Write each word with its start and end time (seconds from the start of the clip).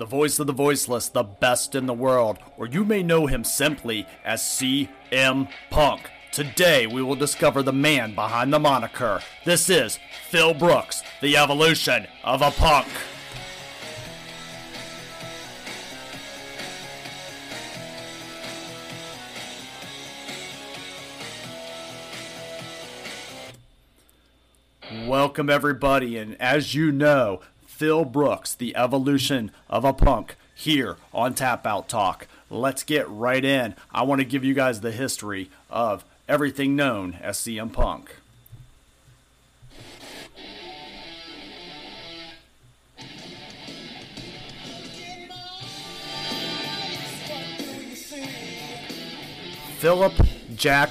the 0.00 0.06
voice 0.06 0.38
of 0.38 0.46
the 0.46 0.52
voiceless, 0.54 1.10
the 1.10 1.22
best 1.22 1.74
in 1.74 1.84
the 1.84 1.92
world, 1.92 2.38
or 2.56 2.66
you 2.66 2.86
may 2.86 3.02
know 3.02 3.26
him 3.26 3.44
simply 3.44 4.06
as 4.24 4.40
CM 4.40 5.46
Punk. 5.68 6.10
Today 6.32 6.86
we 6.86 7.02
will 7.02 7.16
discover 7.16 7.62
the 7.62 7.74
man 7.74 8.14
behind 8.14 8.50
the 8.50 8.58
moniker. 8.58 9.20
This 9.44 9.68
is 9.68 9.98
Phil 10.30 10.54
Brooks, 10.54 11.02
the 11.20 11.36
evolution 11.36 12.06
of 12.24 12.40
a 12.40 12.50
punk. 12.50 12.88
Welcome, 25.06 25.50
everybody, 25.50 26.16
and 26.16 26.40
as 26.40 26.74
you 26.74 26.90
know, 26.90 27.42
Phil 27.80 28.04
Brooks, 28.04 28.54
the 28.54 28.76
evolution 28.76 29.50
of 29.70 29.86
a 29.86 29.94
punk, 29.94 30.36
here 30.54 30.98
on 31.14 31.32
Tap 31.32 31.66
Out 31.66 31.88
Talk. 31.88 32.28
Let's 32.50 32.82
get 32.82 33.08
right 33.08 33.42
in. 33.42 33.74
I 33.90 34.02
want 34.02 34.18
to 34.20 34.26
give 34.26 34.44
you 34.44 34.52
guys 34.52 34.82
the 34.82 34.92
history 34.92 35.48
of 35.70 36.04
everything 36.28 36.76
known 36.76 37.14
as 37.22 37.38
CM 37.38 37.72
Punk. 37.72 38.16
Philip 49.78 50.12
Jack 50.54 50.90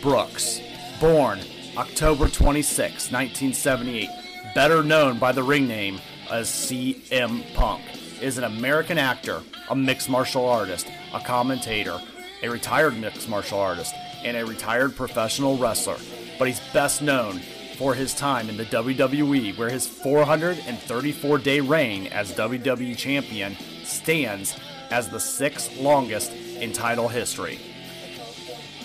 Brooks, 0.00 0.62
born 0.98 1.40
October 1.76 2.28
26, 2.28 3.12
1978, 3.12 4.08
better 4.54 4.82
known 4.82 5.18
by 5.18 5.32
the 5.32 5.42
ring 5.42 5.68
name 5.68 6.00
as 6.30 6.48
CM 6.48 7.42
Punk, 7.54 7.82
is 8.20 8.38
an 8.38 8.44
American 8.44 8.98
actor, 8.98 9.40
a 9.68 9.76
mixed 9.76 10.08
martial 10.08 10.46
artist, 10.48 10.86
a 11.12 11.20
commentator, 11.20 12.00
a 12.42 12.48
retired 12.48 12.98
mixed 12.98 13.28
martial 13.28 13.58
artist, 13.58 13.94
and 14.24 14.36
a 14.36 14.44
retired 14.44 14.96
professional 14.96 15.58
wrestler. 15.58 15.96
But 16.38 16.48
he's 16.48 16.60
best 16.72 17.02
known 17.02 17.40
for 17.76 17.94
his 17.94 18.14
time 18.14 18.48
in 18.48 18.56
the 18.56 18.66
WWE, 18.66 19.56
where 19.56 19.70
his 19.70 19.86
434 19.86 21.38
day 21.38 21.60
reign 21.60 22.06
as 22.08 22.32
WWE 22.32 22.96
Champion 22.96 23.56
stands 23.84 24.56
as 24.90 25.08
the 25.08 25.20
sixth 25.20 25.78
longest 25.78 26.32
in 26.32 26.72
title 26.72 27.08
history. 27.08 27.58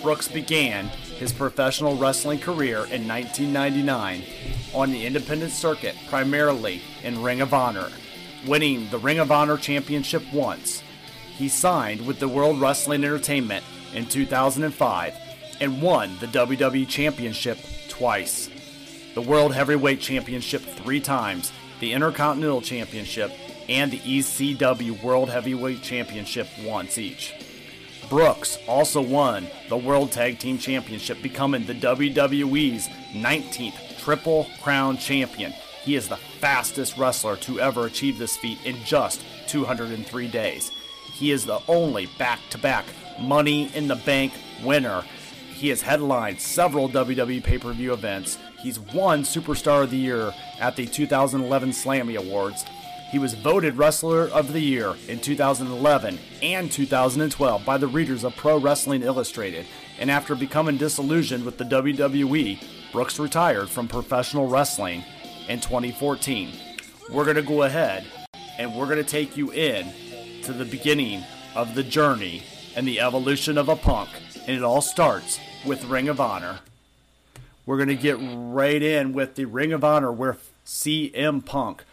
Brooks 0.02 0.28
began 0.28 0.90
his 1.18 1.32
professional 1.32 1.96
wrestling 1.96 2.38
career 2.38 2.78
in 2.90 3.08
1999 3.08 4.22
on 4.74 4.90
the 4.90 5.06
independent 5.06 5.52
circuit, 5.52 5.96
primarily 6.08 6.82
in 7.02 7.22
Ring 7.22 7.40
of 7.40 7.54
Honor, 7.54 7.88
winning 8.46 8.88
the 8.90 8.98
Ring 8.98 9.18
of 9.18 9.32
Honor 9.32 9.56
Championship 9.56 10.22
once. 10.32 10.82
He 11.36 11.48
signed 11.48 12.06
with 12.06 12.18
the 12.18 12.28
World 12.28 12.60
Wrestling 12.60 13.04
Entertainment 13.04 13.64
in 13.94 14.06
2005 14.06 15.14
and 15.60 15.82
won 15.82 16.16
the 16.20 16.26
WWE 16.26 16.88
Championship 16.88 17.58
twice, 17.88 18.50
the 19.14 19.22
World 19.22 19.54
Heavyweight 19.54 20.00
Championship 20.00 20.60
three 20.60 21.00
times, 21.00 21.52
the 21.80 21.92
Intercontinental 21.92 22.60
Championship, 22.60 23.32
and 23.68 23.90
the 23.90 23.98
ECW 23.98 25.02
World 25.02 25.30
Heavyweight 25.30 25.82
Championship 25.82 26.46
once 26.62 26.98
each. 26.98 27.34
Brooks 28.08 28.58
also 28.68 29.00
won 29.00 29.48
the 29.68 29.76
World 29.76 30.12
Tag 30.12 30.38
Team 30.38 30.58
Championship, 30.58 31.20
becoming 31.22 31.66
the 31.66 31.74
WWE's 31.74 32.88
19th 33.12 33.98
Triple 33.98 34.46
Crown 34.62 34.96
Champion. 34.96 35.52
He 35.82 35.96
is 35.96 36.08
the 36.08 36.16
fastest 36.16 36.96
wrestler 36.96 37.36
to 37.38 37.60
ever 37.60 37.86
achieve 37.86 38.18
this 38.18 38.36
feat 38.36 38.58
in 38.64 38.76
just 38.84 39.24
203 39.48 40.28
days. 40.28 40.70
He 41.12 41.30
is 41.30 41.46
the 41.46 41.60
only 41.68 42.06
back 42.18 42.40
to 42.50 42.58
back 42.58 42.84
Money 43.18 43.74
in 43.74 43.88
the 43.88 43.96
Bank 43.96 44.32
winner. 44.62 45.02
He 45.54 45.68
has 45.70 45.80
headlined 45.80 46.40
several 46.40 46.88
WWE 46.88 47.42
pay 47.42 47.58
per 47.58 47.72
view 47.72 47.92
events. 47.92 48.38
He's 48.60 48.78
won 48.78 49.22
Superstar 49.22 49.84
of 49.84 49.90
the 49.90 49.96
Year 49.96 50.34
at 50.60 50.76
the 50.76 50.86
2011 50.86 51.70
Slammy 51.70 52.16
Awards. 52.16 52.64
He 53.10 53.20
was 53.20 53.34
voted 53.34 53.76
Wrestler 53.78 54.22
of 54.28 54.52
the 54.52 54.60
Year 54.60 54.96
in 55.06 55.20
2011 55.20 56.18
and 56.42 56.70
2012 56.70 57.64
by 57.64 57.78
the 57.78 57.86
readers 57.86 58.24
of 58.24 58.34
Pro 58.34 58.58
Wrestling 58.58 59.02
Illustrated, 59.02 59.64
and 60.00 60.10
after 60.10 60.34
becoming 60.34 60.76
disillusioned 60.76 61.44
with 61.44 61.56
the 61.56 61.64
WWE, 61.64 62.60
Brooks 62.92 63.20
retired 63.20 63.68
from 63.68 63.86
professional 63.86 64.48
wrestling 64.48 65.04
in 65.48 65.60
2014. 65.60 66.50
We're 67.08 67.24
going 67.24 67.36
to 67.36 67.42
go 67.42 67.62
ahead 67.62 68.04
and 68.58 68.74
we're 68.74 68.86
going 68.86 68.96
to 68.96 69.04
take 69.04 69.36
you 69.36 69.52
in 69.52 69.92
to 70.42 70.52
the 70.52 70.64
beginning 70.64 71.22
of 71.54 71.76
the 71.76 71.84
journey 71.84 72.42
and 72.74 72.88
the 72.88 73.00
evolution 73.00 73.56
of 73.56 73.68
a 73.68 73.76
punk, 73.76 74.08
and 74.46 74.56
it 74.56 74.64
all 74.64 74.82
starts 74.82 75.38
with 75.64 75.84
Ring 75.84 76.08
of 76.08 76.20
Honor. 76.20 76.58
We're 77.66 77.76
going 77.76 77.88
to 77.88 77.94
get 77.94 78.18
right 78.20 78.82
in 78.82 79.12
with 79.12 79.36
the 79.36 79.44
Ring 79.44 79.72
of 79.72 79.84
Honor 79.84 80.10
where 80.10 80.38
CM 80.64 81.44
Punk 81.44 81.84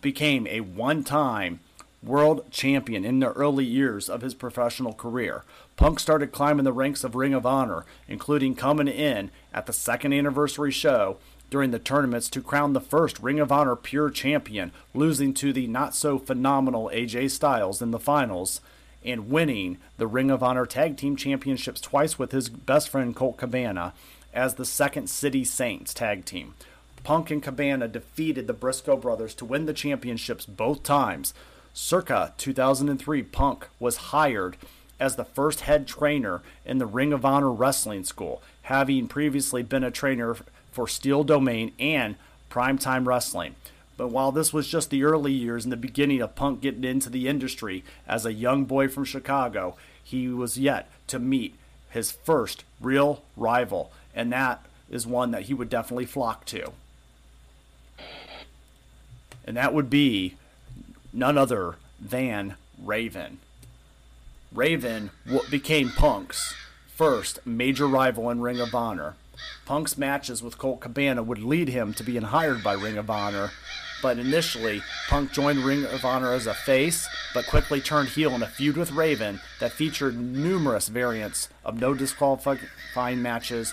became 0.00 0.46
a 0.46 0.60
one 0.60 1.04
time 1.04 1.60
world 2.02 2.50
champion 2.50 3.04
in 3.04 3.18
the 3.18 3.32
early 3.32 3.64
years 3.64 4.08
of 4.08 4.22
his 4.22 4.34
professional 4.34 4.92
career. 4.92 5.44
Punk 5.76 5.98
started 5.98 6.32
climbing 6.32 6.64
the 6.64 6.72
ranks 6.72 7.04
of 7.04 7.14
Ring 7.14 7.34
of 7.34 7.46
Honor, 7.46 7.84
including 8.06 8.54
coming 8.54 8.88
in 8.88 9.30
at 9.52 9.66
the 9.66 9.72
second 9.72 10.12
anniversary 10.12 10.70
show 10.70 11.18
during 11.50 11.70
the 11.70 11.78
tournaments 11.78 12.28
to 12.30 12.42
crown 12.42 12.72
the 12.72 12.80
first 12.80 13.18
Ring 13.20 13.40
of 13.40 13.50
Honor 13.50 13.74
Pure 13.74 14.10
Champion, 14.10 14.70
losing 14.94 15.32
to 15.34 15.52
the 15.52 15.66
not 15.66 15.94
so 15.94 16.18
phenomenal 16.18 16.90
AJ 16.92 17.30
Styles 17.30 17.80
in 17.80 17.90
the 17.90 17.98
finals, 17.98 18.60
and 19.04 19.30
winning 19.30 19.78
the 19.96 20.06
Ring 20.06 20.30
of 20.30 20.42
Honor 20.42 20.66
Tag 20.66 20.96
Team 20.96 21.16
Championships 21.16 21.80
twice 21.80 22.18
with 22.18 22.32
his 22.32 22.48
best 22.48 22.88
friend 22.88 23.16
Colt 23.16 23.38
Cabana 23.38 23.94
as 24.34 24.54
the 24.54 24.64
Second 24.64 25.08
City 25.08 25.44
Saints 25.44 25.94
tag 25.94 26.24
team. 26.24 26.54
Punk 27.08 27.30
and 27.30 27.42
Cabana 27.42 27.88
defeated 27.88 28.46
the 28.46 28.52
Briscoe 28.52 28.94
brothers 28.94 29.34
to 29.36 29.46
win 29.46 29.64
the 29.64 29.72
championships 29.72 30.44
both 30.44 30.82
times. 30.82 31.32
Circa 31.72 32.34
2003, 32.36 33.22
Punk 33.22 33.68
was 33.80 34.12
hired 34.12 34.58
as 35.00 35.16
the 35.16 35.24
first 35.24 35.60
head 35.60 35.86
trainer 35.86 36.42
in 36.66 36.76
the 36.76 36.84
Ring 36.84 37.14
of 37.14 37.24
Honor 37.24 37.50
Wrestling 37.50 38.04
School, 38.04 38.42
having 38.64 39.08
previously 39.08 39.62
been 39.62 39.84
a 39.84 39.90
trainer 39.90 40.36
for 40.70 40.86
Steel 40.86 41.24
Domain 41.24 41.72
and 41.78 42.16
Primetime 42.50 43.06
Wrestling. 43.06 43.54
But 43.96 44.08
while 44.08 44.30
this 44.30 44.52
was 44.52 44.68
just 44.68 44.90
the 44.90 45.04
early 45.04 45.32
years 45.32 45.64
and 45.64 45.72
the 45.72 45.78
beginning 45.78 46.20
of 46.20 46.36
Punk 46.36 46.60
getting 46.60 46.84
into 46.84 47.08
the 47.08 47.26
industry 47.26 47.84
as 48.06 48.26
a 48.26 48.34
young 48.34 48.66
boy 48.66 48.86
from 48.86 49.06
Chicago, 49.06 49.76
he 50.04 50.28
was 50.28 50.58
yet 50.58 50.90
to 51.06 51.18
meet 51.18 51.54
his 51.88 52.12
first 52.12 52.64
real 52.82 53.22
rival, 53.34 53.92
and 54.14 54.30
that 54.30 54.66
is 54.90 55.06
one 55.06 55.30
that 55.30 55.44
he 55.44 55.54
would 55.54 55.70
definitely 55.70 56.04
flock 56.04 56.44
to 56.44 56.74
and 59.48 59.56
that 59.56 59.72
would 59.72 59.88
be 59.88 60.36
none 61.10 61.38
other 61.38 61.76
than 61.98 62.54
Raven. 62.78 63.38
Raven 64.52 65.10
became 65.50 65.88
Punk's 65.88 66.54
first 66.94 67.38
major 67.46 67.86
rival 67.88 68.28
in 68.28 68.42
Ring 68.42 68.60
of 68.60 68.74
Honor. 68.74 69.14
Punk's 69.64 69.96
matches 69.96 70.42
with 70.42 70.58
Colt 70.58 70.80
Cabana 70.80 71.22
would 71.22 71.38
lead 71.42 71.68
him 71.68 71.94
to 71.94 72.02
being 72.02 72.24
hired 72.24 72.62
by 72.62 72.74
Ring 72.74 72.98
of 72.98 73.08
Honor, 73.08 73.50
but 74.02 74.18
initially, 74.18 74.82
Punk 75.08 75.32
joined 75.32 75.60
Ring 75.60 75.86
of 75.86 76.04
Honor 76.04 76.34
as 76.34 76.46
a 76.46 76.52
face, 76.52 77.08
but 77.32 77.46
quickly 77.46 77.80
turned 77.80 78.10
heel 78.10 78.34
in 78.34 78.42
a 78.42 78.46
feud 78.46 78.76
with 78.76 78.92
Raven 78.92 79.40
that 79.60 79.72
featured 79.72 80.20
numerous 80.20 80.88
variants 80.88 81.48
of 81.64 81.80
no 81.80 81.94
disqualifying 81.94 83.22
matches. 83.22 83.72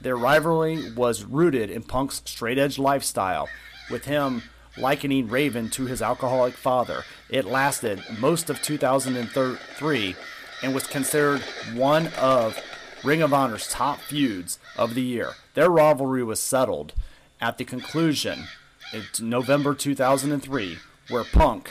Their 0.00 0.16
rivalry 0.16 0.90
was 0.92 1.24
rooted 1.24 1.68
in 1.68 1.82
Punk's 1.82 2.22
straight 2.24 2.56
edge 2.56 2.78
lifestyle, 2.78 3.50
with 3.90 4.06
him 4.06 4.44
likening 4.76 5.28
Raven 5.28 5.70
to 5.70 5.86
his 5.86 6.02
alcoholic 6.02 6.54
father. 6.54 7.04
It 7.28 7.44
lasted 7.44 8.02
most 8.18 8.50
of 8.50 8.62
2003 8.62 10.16
and 10.62 10.74
was 10.74 10.86
considered 10.86 11.40
one 11.74 12.08
of 12.18 12.58
Ring 13.02 13.22
of 13.22 13.32
Honor's 13.32 13.68
top 13.68 14.00
feuds 14.00 14.58
of 14.76 14.94
the 14.94 15.02
year. 15.02 15.32
Their 15.54 15.70
rivalry 15.70 16.22
was 16.22 16.40
settled 16.40 16.92
at 17.40 17.58
the 17.58 17.64
conclusion 17.64 18.44
in 18.92 19.04
November 19.20 19.74
2003, 19.74 20.78
where 21.08 21.24
Punk 21.24 21.70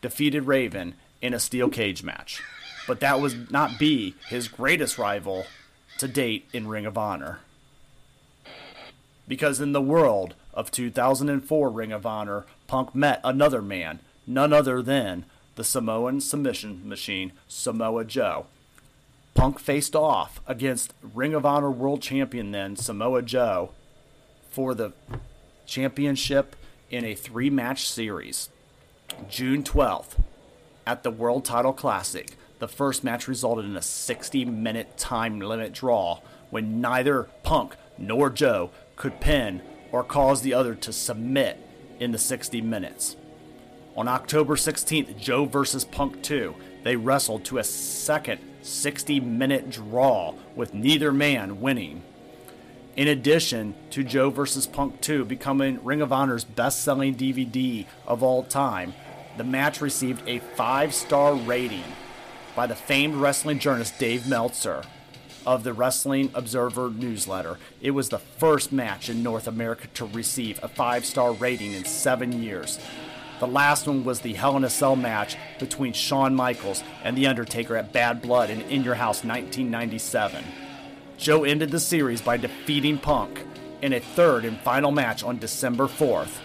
defeated 0.00 0.44
Raven 0.44 0.94
in 1.20 1.34
a 1.34 1.40
steel 1.40 1.68
cage 1.68 2.02
match. 2.02 2.42
But 2.86 3.00
that 3.00 3.20
would 3.20 3.50
not 3.50 3.78
be 3.78 4.14
his 4.28 4.48
greatest 4.48 4.98
rival 4.98 5.46
to 5.98 6.08
date 6.08 6.48
in 6.52 6.68
Ring 6.68 6.86
of 6.86 6.96
Honor. 6.96 7.40
Because 9.26 9.60
in 9.60 9.72
the 9.72 9.82
world 9.82 10.34
of 10.58 10.72
2004 10.72 11.70
Ring 11.70 11.92
of 11.92 12.04
Honor, 12.04 12.44
Punk 12.66 12.92
met 12.92 13.20
another 13.22 13.62
man, 13.62 14.00
none 14.26 14.52
other 14.52 14.82
than 14.82 15.24
the 15.54 15.62
Samoan 15.62 16.20
submission 16.20 16.86
machine, 16.86 17.30
Samoa 17.46 18.04
Joe. 18.04 18.46
Punk 19.34 19.60
faced 19.60 19.94
off 19.94 20.40
against 20.48 20.94
Ring 21.14 21.32
of 21.32 21.46
Honor 21.46 21.70
World 21.70 22.02
Champion 22.02 22.50
then, 22.50 22.74
Samoa 22.74 23.22
Joe, 23.22 23.70
for 24.50 24.74
the 24.74 24.92
championship 25.64 26.56
in 26.90 27.04
a 27.04 27.14
three 27.14 27.50
match 27.50 27.88
series. 27.88 28.48
June 29.28 29.62
12th, 29.62 30.18
at 30.84 31.04
the 31.04 31.12
World 31.12 31.44
Title 31.44 31.72
Classic, 31.72 32.36
the 32.58 32.66
first 32.66 33.04
match 33.04 33.28
resulted 33.28 33.64
in 33.64 33.76
a 33.76 33.82
60 33.82 34.44
minute 34.46 34.98
time 34.98 35.38
limit 35.38 35.72
draw 35.72 36.18
when 36.50 36.80
neither 36.80 37.28
Punk 37.44 37.76
nor 37.96 38.28
Joe 38.28 38.70
could 38.96 39.20
pin 39.20 39.62
or 39.92 40.04
cause 40.04 40.42
the 40.42 40.54
other 40.54 40.74
to 40.74 40.92
submit 40.92 41.58
in 42.00 42.12
the 42.12 42.18
60 42.18 42.60
minutes. 42.60 43.16
On 43.96 44.06
October 44.06 44.54
16th, 44.54 45.18
Joe 45.18 45.44
versus 45.44 45.84
Punk 45.84 46.22
2, 46.22 46.54
they 46.84 46.96
wrestled 46.96 47.44
to 47.46 47.58
a 47.58 47.64
second 47.64 48.40
60 48.62 49.20
minute 49.20 49.70
draw 49.70 50.34
with 50.54 50.74
neither 50.74 51.12
man 51.12 51.60
winning. 51.60 52.02
In 52.96 53.08
addition 53.08 53.74
to 53.90 54.02
Joe 54.02 54.30
vs. 54.30 54.66
Punk 54.66 55.00
2 55.00 55.24
becoming 55.24 55.82
Ring 55.84 56.00
of 56.00 56.12
Honor's 56.12 56.44
best 56.44 56.82
selling 56.82 57.14
DVD 57.14 57.86
of 58.06 58.22
all 58.22 58.42
time, 58.42 58.94
the 59.36 59.44
match 59.44 59.80
received 59.80 60.22
a 60.26 60.40
five 60.40 60.92
star 60.92 61.34
rating 61.34 61.84
by 62.56 62.66
the 62.66 62.74
famed 62.74 63.14
wrestling 63.14 63.60
journalist 63.60 63.98
Dave 63.98 64.28
Meltzer 64.28 64.82
of 65.48 65.64
the 65.64 65.72
Wrestling 65.72 66.30
Observer 66.34 66.90
newsletter. 66.90 67.56
It 67.80 67.92
was 67.92 68.10
the 68.10 68.18
first 68.18 68.70
match 68.70 69.08
in 69.08 69.22
North 69.22 69.48
America 69.48 69.88
to 69.94 70.04
receive 70.04 70.60
a 70.62 70.68
five 70.68 71.06
star 71.06 71.32
rating 71.32 71.72
in 71.72 71.86
seven 71.86 72.42
years. 72.42 72.78
The 73.40 73.46
last 73.46 73.86
one 73.86 74.04
was 74.04 74.20
the 74.20 74.34
Hell 74.34 74.58
in 74.58 74.64
a 74.64 74.68
Cell 74.68 74.94
match 74.94 75.38
between 75.58 75.94
Shawn 75.94 76.34
Michaels 76.34 76.82
and 77.02 77.16
The 77.16 77.28
Undertaker 77.28 77.76
at 77.76 77.94
Bad 77.94 78.20
Blood 78.20 78.50
in 78.50 78.60
In 78.60 78.84
Your 78.84 78.96
House 78.96 79.24
1997. 79.24 80.44
Joe 81.16 81.44
ended 81.44 81.70
the 81.70 81.80
series 81.80 82.20
by 82.20 82.36
defeating 82.36 82.98
Punk 82.98 83.42
in 83.80 83.94
a 83.94 84.00
third 84.00 84.44
and 84.44 84.60
final 84.60 84.90
match 84.90 85.24
on 85.24 85.38
December 85.38 85.84
4th 85.84 86.40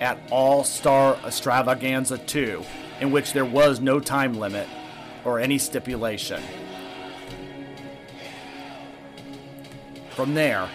at 0.00 0.20
All 0.30 0.62
Star 0.62 1.18
Extravaganza 1.26 2.18
2, 2.18 2.62
in 3.00 3.10
which 3.10 3.32
there 3.32 3.44
was 3.44 3.80
no 3.80 3.98
time 3.98 4.34
limit 4.34 4.68
or 5.24 5.40
any 5.40 5.58
stipulation. 5.58 6.40
From 10.16 10.32
there, 10.32 10.70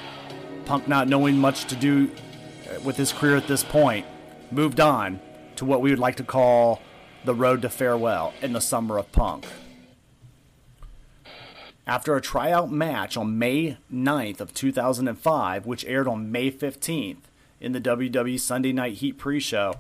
Punk, 0.66 0.88
not 0.88 1.08
knowing 1.08 1.36
much 1.36 1.66
to 1.66 1.76
do 1.76 2.12
uh, 2.70 2.80
with 2.82 2.96
his 2.96 3.12
career 3.12 3.36
at 3.36 3.48
this 3.48 3.64
point, 3.64 4.06
moved 4.52 4.80
on 4.80 5.20
to 5.56 5.66
what 5.66 5.82
we 5.82 5.90
would 5.90 5.98
like 5.98 6.18
to 6.18 6.24
call 6.24 6.80
the 7.26 7.34
road 7.34 7.64
to 7.64 7.70
farewell 7.70 8.36
in 8.44 8.54
the 8.54 8.62
summer 8.62 9.00
of 9.00 9.12
punk. 9.12 9.48
After 11.88 12.16
a 12.16 12.22
tryout 12.22 12.72
match 12.72 13.18
on 13.18 13.40
May 13.40 13.78
9th 13.92 14.42
of 14.42 14.54
2005, 14.54 15.66
which 15.66 15.86
aired 15.86 16.08
on 16.08 16.32
May 16.32 16.52
15th 16.52 17.24
in 17.60 17.72
the 17.72 17.82
WWE 17.82 18.40
Sunday 18.40 18.72
Night 18.72 18.94
Heat 18.94 19.18
pre-show, 19.18 19.74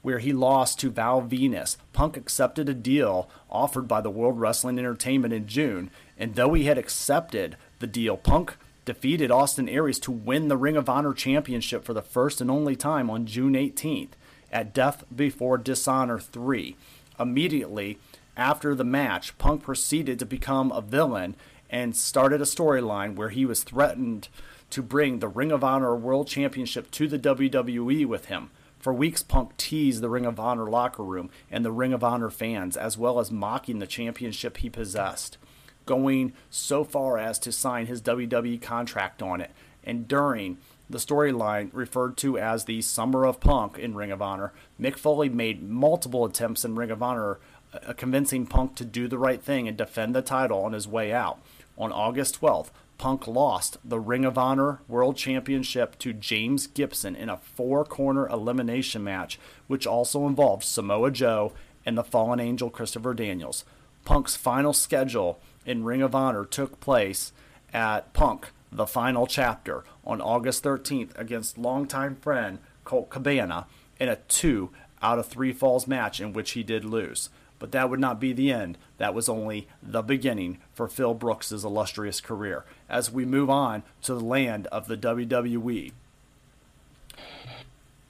where 0.00 0.20
he 0.20 0.32
lost 0.32 0.80
to 0.80 0.88
Val 0.88 1.20
Venis, 1.20 1.76
Punk 1.92 2.16
accepted 2.16 2.66
a 2.66 2.74
deal 2.74 3.28
offered 3.50 3.86
by 3.86 4.00
the 4.00 4.10
World 4.10 4.40
Wrestling 4.40 4.78
Entertainment 4.78 5.34
in 5.34 5.46
June, 5.46 5.90
and 6.16 6.34
though 6.34 6.54
he 6.54 6.64
had 6.64 6.78
accepted 6.78 7.58
the 7.78 7.86
deal, 7.86 8.16
Punk 8.16 8.56
defeated 8.84 9.30
Austin 9.30 9.68
Aries 9.68 9.98
to 10.00 10.10
win 10.10 10.48
the 10.48 10.56
Ring 10.56 10.76
of 10.76 10.88
Honor 10.88 11.12
Championship 11.12 11.84
for 11.84 11.94
the 11.94 12.02
first 12.02 12.40
and 12.40 12.50
only 12.50 12.74
time 12.74 13.10
on 13.10 13.26
June 13.26 13.54
18th 13.54 14.10
at 14.52 14.74
Death 14.74 15.04
Before 15.14 15.56
Dishonor 15.56 16.18
3. 16.18 16.76
Immediately 17.18 17.98
after 18.36 18.74
the 18.74 18.84
match, 18.84 19.36
Punk 19.38 19.62
proceeded 19.62 20.18
to 20.18 20.26
become 20.26 20.72
a 20.72 20.80
villain 20.80 21.36
and 21.70 21.96
started 21.96 22.40
a 22.40 22.44
storyline 22.44 23.14
where 23.14 23.30
he 23.30 23.46
was 23.46 23.62
threatened 23.62 24.28
to 24.70 24.82
bring 24.82 25.18
the 25.18 25.28
Ring 25.28 25.52
of 25.52 25.62
Honor 25.62 25.94
World 25.94 26.28
Championship 26.28 26.90
to 26.92 27.06
the 27.06 27.18
WWE 27.18 28.06
with 28.06 28.26
him. 28.26 28.50
For 28.78 28.92
weeks, 28.92 29.22
Punk 29.22 29.56
teased 29.56 30.02
the 30.02 30.08
Ring 30.08 30.26
of 30.26 30.40
Honor 30.40 30.68
locker 30.68 31.04
room 31.04 31.30
and 31.50 31.64
the 31.64 31.70
Ring 31.70 31.92
of 31.92 32.02
Honor 32.02 32.30
fans, 32.30 32.76
as 32.76 32.98
well 32.98 33.20
as 33.20 33.30
mocking 33.30 33.78
the 33.78 33.86
championship 33.86 34.56
he 34.56 34.68
possessed, 34.68 35.38
going 35.86 36.32
so 36.50 36.84
far 36.84 37.18
as 37.18 37.38
to 37.40 37.52
sign 37.52 37.86
his 37.86 38.02
WWE 38.02 38.60
contract 38.60 39.22
on 39.22 39.40
it. 39.40 39.50
And 39.84 40.06
during 40.06 40.58
the 40.88 40.98
storyline 40.98 41.70
referred 41.72 42.16
to 42.18 42.38
as 42.38 42.64
the 42.64 42.82
Summer 42.82 43.24
of 43.24 43.40
Punk 43.40 43.78
in 43.78 43.94
Ring 43.94 44.12
of 44.12 44.22
Honor, 44.22 44.52
Mick 44.80 44.96
Foley 44.96 45.28
made 45.28 45.62
multiple 45.62 46.24
attempts 46.24 46.64
in 46.64 46.76
Ring 46.76 46.90
of 46.90 47.02
Honor, 47.02 47.38
uh, 47.72 47.92
convincing 47.94 48.46
Punk 48.46 48.74
to 48.76 48.84
do 48.84 49.08
the 49.08 49.18
right 49.18 49.42
thing 49.42 49.66
and 49.66 49.76
defend 49.76 50.14
the 50.14 50.22
title 50.22 50.62
on 50.62 50.72
his 50.72 50.86
way 50.86 51.12
out. 51.12 51.40
On 51.78 51.90
August 51.90 52.40
12th, 52.40 52.70
Punk 52.98 53.26
lost 53.26 53.78
the 53.84 53.98
Ring 53.98 54.24
of 54.24 54.38
Honor 54.38 54.80
World 54.86 55.16
Championship 55.16 55.98
to 55.98 56.12
James 56.12 56.68
Gibson 56.68 57.16
in 57.16 57.28
a 57.28 57.38
four 57.38 57.84
corner 57.84 58.28
elimination 58.28 59.02
match, 59.02 59.40
which 59.66 59.86
also 59.86 60.26
involved 60.26 60.62
Samoa 60.62 61.10
Joe 61.10 61.52
and 61.84 61.98
the 61.98 62.04
fallen 62.04 62.38
angel 62.38 62.70
Christopher 62.70 63.14
Daniels. 63.14 63.64
Punk's 64.04 64.36
final 64.36 64.72
schedule 64.72 65.40
in 65.66 65.84
Ring 65.84 66.02
of 66.02 66.14
Honor 66.14 66.44
took 66.44 66.80
place 66.80 67.32
at 67.72 68.12
Punk 68.12 68.50
the 68.70 68.86
final 68.86 69.26
chapter 69.26 69.84
on 70.04 70.20
August 70.20 70.64
13th 70.64 71.16
against 71.18 71.58
longtime 71.58 72.16
friend 72.16 72.58
Colt 72.84 73.10
Cabana 73.10 73.66
in 74.00 74.08
a 74.08 74.16
two 74.16 74.70
out 75.02 75.18
of 75.18 75.26
three 75.26 75.52
falls 75.52 75.86
match 75.86 76.20
in 76.20 76.32
which 76.32 76.52
he 76.52 76.62
did 76.62 76.84
lose. 76.84 77.28
But 77.58 77.72
that 77.72 77.90
would 77.90 78.00
not 78.00 78.18
be 78.18 78.32
the 78.32 78.50
end. 78.50 78.78
That 78.96 79.14
was 79.14 79.28
only 79.28 79.68
the 79.82 80.02
beginning 80.02 80.58
for 80.72 80.88
Phil 80.88 81.14
Brooks' 81.14 81.52
illustrious 81.52 82.20
career 82.20 82.64
as 82.88 83.10
we 83.10 83.24
move 83.24 83.50
on 83.50 83.84
to 84.02 84.14
the 84.14 84.24
land 84.24 84.66
of 84.68 84.88
the 84.88 84.96
WWE. 84.96 85.92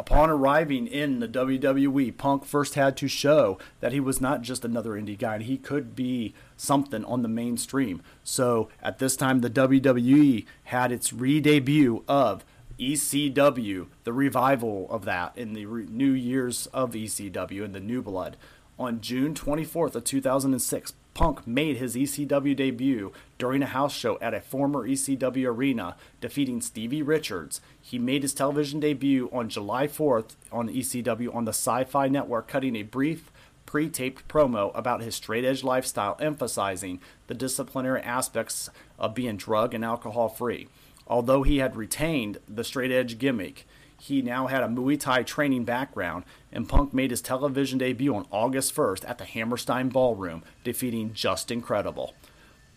Upon 0.02 0.30
arriving 0.30 0.88
in 0.88 1.20
the 1.20 1.28
WWE, 1.28 2.16
Punk 2.16 2.44
first 2.44 2.74
had 2.74 2.96
to 2.96 3.06
show 3.06 3.56
that 3.78 3.92
he 3.92 4.00
was 4.00 4.20
not 4.20 4.42
just 4.42 4.64
another 4.64 4.94
indie 4.94 5.16
guy, 5.16 5.34
and 5.36 5.44
he 5.44 5.56
could 5.56 5.94
be 5.94 6.34
something 6.56 7.04
on 7.04 7.22
the 7.22 7.28
mainstream. 7.28 8.02
So 8.24 8.68
at 8.82 8.98
this 8.98 9.14
time, 9.14 9.42
the 9.42 9.48
WWE 9.48 10.44
had 10.64 10.90
its 10.90 11.12
re 11.12 11.38
debut 11.38 12.02
of 12.08 12.44
ECW, 12.80 13.86
the 14.02 14.12
revival 14.12 14.88
of 14.90 15.04
that 15.04 15.38
in 15.38 15.52
the 15.52 15.66
re- 15.66 15.86
new 15.88 16.10
years 16.10 16.66
of 16.72 16.94
ECW 16.94 17.64
and 17.64 17.72
the 17.72 17.78
New 17.78 18.02
Blood. 18.02 18.36
On 18.80 19.00
June 19.00 19.34
24th 19.34 19.94
of 19.94 20.02
2006, 20.02 20.94
Punk 21.14 21.46
made 21.46 21.76
his 21.76 21.94
ECW 21.94 22.56
debut 22.56 23.12
during 23.36 23.62
a 23.62 23.66
house 23.66 23.94
show 23.94 24.18
at 24.20 24.32
a 24.32 24.40
former 24.40 24.88
ECW 24.88 25.46
arena, 25.46 25.96
defeating 26.20 26.60
Stevie 26.60 27.02
Richards. 27.02 27.60
He 27.80 27.98
made 27.98 28.22
his 28.22 28.32
television 28.32 28.80
debut 28.80 29.28
on 29.32 29.50
July 29.50 29.86
4th 29.86 30.36
on 30.50 30.70
ECW 30.70 31.34
on 31.34 31.44
the 31.44 31.50
Sci 31.50 31.84
Fi 31.84 32.08
Network, 32.08 32.48
cutting 32.48 32.76
a 32.76 32.82
brief 32.82 33.30
pre 33.66 33.88
taped 33.88 34.26
promo 34.26 34.70
about 34.74 35.02
his 35.02 35.14
straight 35.14 35.44
edge 35.44 35.62
lifestyle, 35.62 36.16
emphasizing 36.18 37.00
the 37.26 37.34
disciplinary 37.34 38.02
aspects 38.02 38.70
of 38.98 39.14
being 39.14 39.36
drug 39.36 39.74
and 39.74 39.84
alcohol 39.84 40.28
free. 40.28 40.68
Although 41.06 41.42
he 41.42 41.58
had 41.58 41.76
retained 41.76 42.38
the 42.48 42.64
straight 42.64 42.90
edge 42.90 43.18
gimmick, 43.18 43.66
he 44.02 44.20
now 44.20 44.48
had 44.48 44.64
a 44.64 44.66
Muay 44.66 44.98
Thai 44.98 45.22
training 45.22 45.62
background, 45.62 46.24
and 46.50 46.68
Punk 46.68 46.92
made 46.92 47.12
his 47.12 47.22
television 47.22 47.78
debut 47.78 48.12
on 48.12 48.26
August 48.32 48.74
1st 48.74 49.08
at 49.08 49.18
the 49.18 49.24
Hammerstein 49.24 49.90
Ballroom, 49.90 50.42
defeating 50.64 51.14
Justin 51.14 51.62
Credible. 51.62 52.12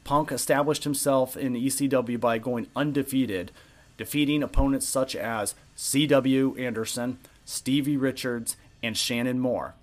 Punk 0.04 0.32
established 0.32 0.84
himself 0.84 1.36
in 1.36 1.56
ECW 1.56 2.20
by 2.20 2.38
going 2.38 2.68
undefeated, 2.76 3.52
defeating 3.98 4.44
opponents 4.44 4.86
such 4.88 5.16
as 5.16 5.56
C.W. 5.74 6.58
Anderson, 6.60 7.18
Stevie 7.44 7.98
Richards, 7.98 8.56
and 8.84 8.96
Shannon 8.96 9.40
Moore. 9.40 9.74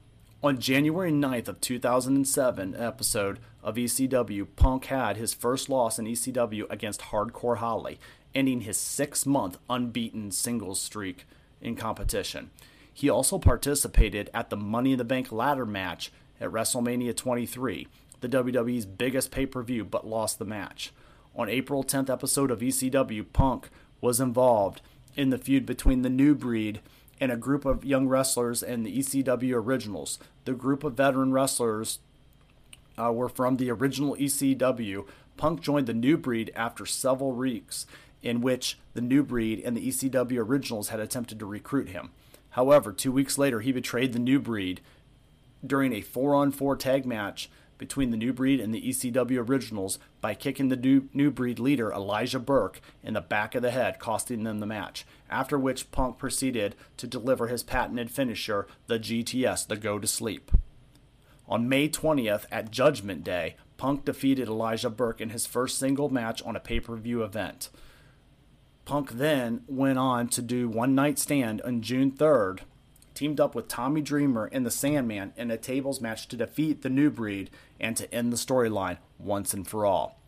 On 0.44 0.60
January 0.60 1.10
9th 1.10 1.48
of 1.48 1.60
2007 1.60 2.76
episode 2.76 3.40
of 3.64 3.74
ECW, 3.74 4.46
Punk 4.54 4.84
had 4.84 5.16
his 5.16 5.34
first 5.34 5.68
loss 5.68 5.98
in 5.98 6.06
ECW 6.06 6.70
against 6.70 7.00
Hardcore 7.00 7.56
Holly, 7.56 7.98
ending 8.34 8.62
his 8.62 8.78
six 8.78 9.26
month 9.26 9.58
unbeaten 9.68 10.30
singles 10.30 10.80
streak 10.80 11.26
in 11.60 11.76
competition. 11.76 12.50
He 12.92 13.08
also 13.08 13.38
participated 13.38 14.30
at 14.34 14.50
the 14.50 14.56
Money 14.56 14.92
in 14.92 14.98
the 14.98 15.04
Bank 15.04 15.32
ladder 15.32 15.64
match 15.64 16.12
at 16.40 16.50
WrestleMania 16.50 17.16
23, 17.16 17.88
the 18.20 18.28
WWE's 18.28 18.86
biggest 18.86 19.30
pay 19.30 19.46
per 19.46 19.62
view, 19.62 19.84
but 19.84 20.06
lost 20.06 20.38
the 20.38 20.44
match. 20.44 20.92
On 21.34 21.48
April 21.48 21.82
10th 21.82 22.10
episode 22.10 22.50
of 22.50 22.60
ECW, 22.60 23.24
Punk 23.32 23.70
was 24.00 24.20
involved 24.20 24.82
in 25.16 25.30
the 25.30 25.38
feud 25.38 25.64
between 25.64 26.02
the 26.02 26.10
New 26.10 26.34
Breed 26.34 26.80
and 27.20 27.32
a 27.32 27.36
group 27.36 27.64
of 27.64 27.84
young 27.84 28.08
wrestlers 28.08 28.62
and 28.62 28.84
the 28.84 28.98
ECW 28.98 29.54
originals. 29.54 30.18
The 30.44 30.52
group 30.52 30.84
of 30.84 30.94
veteran 30.94 31.32
wrestlers 31.32 32.00
uh, 32.98 33.12
were 33.12 33.28
from 33.28 33.56
the 33.56 33.70
original 33.70 34.16
ECW. 34.16 35.06
Punk 35.36 35.60
joined 35.60 35.86
the 35.86 35.94
New 35.94 36.18
Breed 36.18 36.52
after 36.54 36.84
several 36.84 37.32
weeks 37.32 37.86
in 38.22 38.40
which 38.40 38.78
the 38.94 39.00
New 39.00 39.22
Breed 39.22 39.60
and 39.64 39.76
the 39.76 39.88
ECW 39.88 40.38
originals 40.38 40.88
had 40.88 41.00
attempted 41.00 41.38
to 41.38 41.46
recruit 41.46 41.88
him. 41.88 42.10
However, 42.50 42.92
two 42.92 43.12
weeks 43.12 43.38
later, 43.38 43.60
he 43.60 43.72
betrayed 43.72 44.12
the 44.12 44.18
New 44.18 44.38
Breed 44.38 44.80
during 45.66 45.92
a 45.92 46.00
four 46.00 46.34
on 46.34 46.50
four 46.50 46.76
tag 46.76 47.06
match 47.06 47.48
between 47.78 48.10
the 48.10 48.16
New 48.16 48.32
Breed 48.32 48.60
and 48.60 48.72
the 48.72 48.80
ECW 48.80 49.48
originals 49.48 49.98
by 50.20 50.34
kicking 50.34 50.68
the 50.68 50.76
new, 50.76 51.08
new 51.12 51.32
Breed 51.32 51.58
leader, 51.58 51.92
Elijah 51.92 52.38
Burke, 52.38 52.80
in 53.02 53.14
the 53.14 53.20
back 53.20 53.56
of 53.56 53.62
the 53.62 53.72
head, 53.72 53.98
costing 53.98 54.44
them 54.44 54.60
the 54.60 54.66
match. 54.66 55.04
After 55.28 55.58
which, 55.58 55.90
Punk 55.90 56.16
proceeded 56.16 56.76
to 56.98 57.08
deliver 57.08 57.48
his 57.48 57.64
patented 57.64 58.10
finisher, 58.10 58.68
the 58.86 59.00
GTS, 59.00 59.66
the 59.66 59.76
Go 59.76 59.98
to 59.98 60.06
Sleep. 60.06 60.52
On 61.48 61.68
May 61.68 61.88
20th, 61.88 62.44
at 62.52 62.70
Judgment 62.70 63.24
Day, 63.24 63.56
Punk 63.78 64.04
defeated 64.04 64.46
Elijah 64.46 64.88
Burke 64.88 65.20
in 65.20 65.30
his 65.30 65.46
first 65.46 65.76
single 65.76 66.08
match 66.08 66.40
on 66.42 66.54
a 66.54 66.60
pay 66.60 66.78
per 66.78 66.94
view 66.94 67.24
event. 67.24 67.68
Punk 68.84 69.12
then 69.12 69.62
went 69.68 69.98
on 69.98 70.28
to 70.28 70.42
do 70.42 70.68
One 70.68 70.94
Night 70.94 71.18
Stand 71.18 71.62
on 71.62 71.82
June 71.82 72.10
3rd, 72.10 72.60
teamed 73.14 73.38
up 73.38 73.54
with 73.54 73.68
Tommy 73.68 74.00
Dreamer 74.00 74.46
and 74.46 74.66
the 74.66 74.70
Sandman 74.70 75.32
in 75.36 75.50
a 75.50 75.56
tables 75.56 76.00
match 76.00 76.26
to 76.28 76.36
defeat 76.36 76.82
the 76.82 76.90
New 76.90 77.10
Breed 77.10 77.50
and 77.78 77.96
to 77.96 78.12
end 78.12 78.32
the 78.32 78.36
storyline 78.36 78.98
once 79.18 79.54
and 79.54 79.66
for 79.66 79.86
all. 79.86 80.18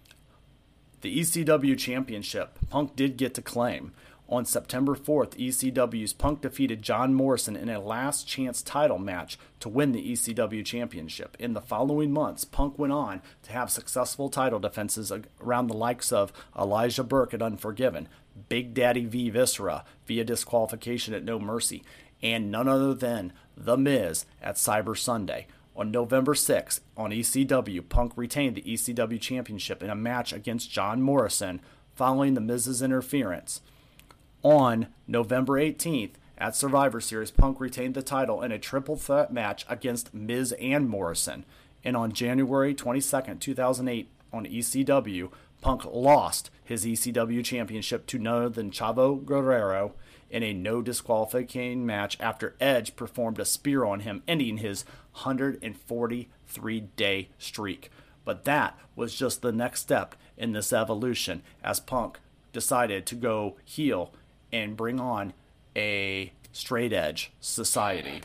The 1.00 1.20
ECW 1.20 1.76
Championship, 1.76 2.58
Punk 2.70 2.96
did 2.96 3.16
get 3.16 3.34
to 3.34 3.42
claim. 3.42 3.92
On 4.26 4.46
September 4.46 4.94
4th, 4.94 5.36
ECW's 5.36 6.14
Punk 6.14 6.40
defeated 6.40 6.80
John 6.80 7.12
Morrison 7.12 7.56
in 7.56 7.68
a 7.68 7.78
last 7.78 8.26
chance 8.26 8.62
title 8.62 8.98
match 8.98 9.38
to 9.60 9.68
win 9.68 9.92
the 9.92 10.12
ECW 10.12 10.64
Championship. 10.64 11.36
In 11.38 11.52
the 11.52 11.60
following 11.60 12.10
months, 12.10 12.46
Punk 12.46 12.78
went 12.78 12.94
on 12.94 13.20
to 13.42 13.52
have 13.52 13.70
successful 13.70 14.30
title 14.30 14.58
defenses 14.58 15.12
around 15.42 15.66
the 15.66 15.76
likes 15.76 16.10
of 16.10 16.32
Elijah 16.58 17.04
Burke 17.04 17.34
at 17.34 17.42
Unforgiven, 17.42 18.08
Big 18.48 18.74
Daddy 18.74 19.04
V 19.04 19.30
Viscera 19.30 19.84
via 20.06 20.24
disqualification 20.24 21.14
at 21.14 21.24
No 21.24 21.38
Mercy, 21.38 21.82
and 22.22 22.50
none 22.50 22.68
other 22.68 22.94
than 22.94 23.32
The 23.56 23.76
Miz 23.76 24.26
at 24.42 24.56
Cyber 24.56 24.96
Sunday. 24.96 25.46
On 25.76 25.90
November 25.90 26.34
6th, 26.34 26.80
on 26.96 27.10
ECW, 27.10 27.88
Punk 27.88 28.12
retained 28.16 28.56
the 28.56 28.62
ECW 28.62 29.20
Championship 29.20 29.82
in 29.82 29.90
a 29.90 29.96
match 29.96 30.32
against 30.32 30.70
John 30.70 31.02
Morrison 31.02 31.60
following 31.94 32.34
The 32.34 32.40
Miz's 32.40 32.80
interference. 32.80 33.60
On 34.42 34.88
November 35.08 35.54
18th, 35.54 36.12
at 36.36 36.56
Survivor 36.56 37.00
Series, 37.00 37.30
Punk 37.30 37.60
retained 37.60 37.94
the 37.94 38.02
title 38.02 38.42
in 38.42 38.52
a 38.52 38.58
triple 38.58 38.96
threat 38.96 39.32
match 39.32 39.64
against 39.68 40.12
Miz 40.12 40.52
and 40.60 40.88
Morrison. 40.88 41.44
And 41.84 41.96
on 41.96 42.12
January 42.12 42.74
22nd, 42.74 43.40
2008, 43.40 44.08
on 44.32 44.46
ECW, 44.46 45.30
Punk 45.60 45.84
lost 45.84 46.50
his 46.64 46.84
ECW 46.84 47.44
championship 47.44 48.06
to 48.06 48.18
none 48.18 48.36
other 48.36 48.48
than 48.48 48.70
Chavo 48.70 49.24
Guerrero 49.24 49.92
in 50.30 50.42
a 50.42 50.52
no 50.52 50.82
disqualification 50.82 51.86
match 51.86 52.16
after 52.18 52.56
Edge 52.58 52.96
performed 52.96 53.38
a 53.38 53.44
spear 53.44 53.84
on 53.84 54.00
him, 54.00 54.22
ending 54.26 54.56
his 54.56 54.84
143 55.22 56.80
day 56.80 57.28
streak. 57.38 57.90
But 58.24 58.44
that 58.44 58.78
was 58.96 59.14
just 59.14 59.42
the 59.42 59.52
next 59.52 59.82
step 59.82 60.14
in 60.36 60.52
this 60.52 60.72
evolution 60.72 61.42
as 61.62 61.78
Punk 61.78 62.18
decided 62.52 63.04
to 63.06 63.14
go 63.14 63.56
heel 63.64 64.12
and 64.52 64.76
bring 64.76 64.98
on 64.98 65.34
a 65.76 66.32
straight 66.52 66.92
edge 66.92 67.32
society. 67.40 68.22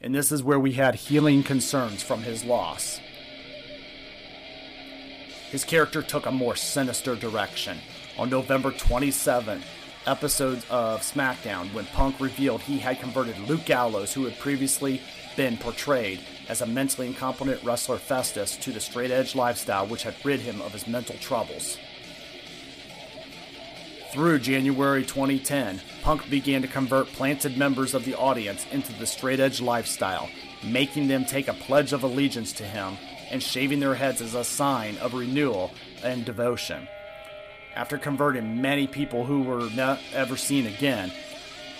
And 0.00 0.14
this 0.14 0.30
is 0.30 0.42
where 0.42 0.60
we 0.60 0.72
had 0.72 0.94
healing 0.94 1.42
concerns 1.42 2.02
from 2.02 2.22
his 2.22 2.44
loss. 2.44 3.00
His 5.50 5.64
character 5.64 6.02
took 6.02 6.26
a 6.26 6.30
more 6.30 6.56
sinister 6.56 7.16
direction. 7.16 7.78
On 8.18 8.28
November 8.28 8.70
27th, 8.70 9.62
episodes 10.06 10.66
of 10.68 11.00
SmackDown 11.00 11.72
when 11.72 11.86
Punk 11.86 12.20
revealed 12.20 12.60
he 12.62 12.78
had 12.78 13.00
converted 13.00 13.38
Luke 13.40 13.64
Gallows, 13.64 14.12
who 14.12 14.24
had 14.24 14.38
previously 14.38 15.00
been 15.36 15.56
portrayed 15.56 16.20
as 16.48 16.60
a 16.60 16.66
mentally 16.66 17.06
incompetent 17.06 17.62
wrestler 17.64 17.96
Festus, 17.96 18.56
to 18.58 18.72
the 18.72 18.80
straight 18.80 19.10
edge 19.10 19.34
lifestyle 19.34 19.86
which 19.86 20.02
had 20.02 20.14
rid 20.22 20.40
him 20.40 20.60
of 20.60 20.72
his 20.72 20.86
mental 20.86 21.16
troubles. 21.16 21.78
Through 24.12 24.40
January 24.40 25.04
2010, 25.04 25.80
Punk 26.02 26.28
began 26.28 26.62
to 26.62 26.68
convert 26.68 27.08
planted 27.08 27.56
members 27.56 27.94
of 27.94 28.04
the 28.04 28.14
audience 28.14 28.66
into 28.70 28.92
the 28.94 29.06
straight 29.06 29.40
edge 29.40 29.60
lifestyle, 29.60 30.28
making 30.62 31.08
them 31.08 31.24
take 31.24 31.48
a 31.48 31.54
pledge 31.54 31.92
of 31.92 32.02
allegiance 32.02 32.52
to 32.54 32.64
him 32.64 32.98
and 33.30 33.42
shaving 33.42 33.80
their 33.80 33.94
heads 33.94 34.20
as 34.20 34.34
a 34.34 34.44
sign 34.44 34.96
of 34.98 35.14
renewal 35.14 35.72
and 36.02 36.24
devotion. 36.24 36.88
After 37.74 37.98
converting 37.98 38.60
many 38.60 38.86
people 38.86 39.24
who 39.24 39.42
were 39.42 39.68
not 39.70 40.00
ever 40.12 40.36
seen 40.36 40.66
again, 40.66 41.12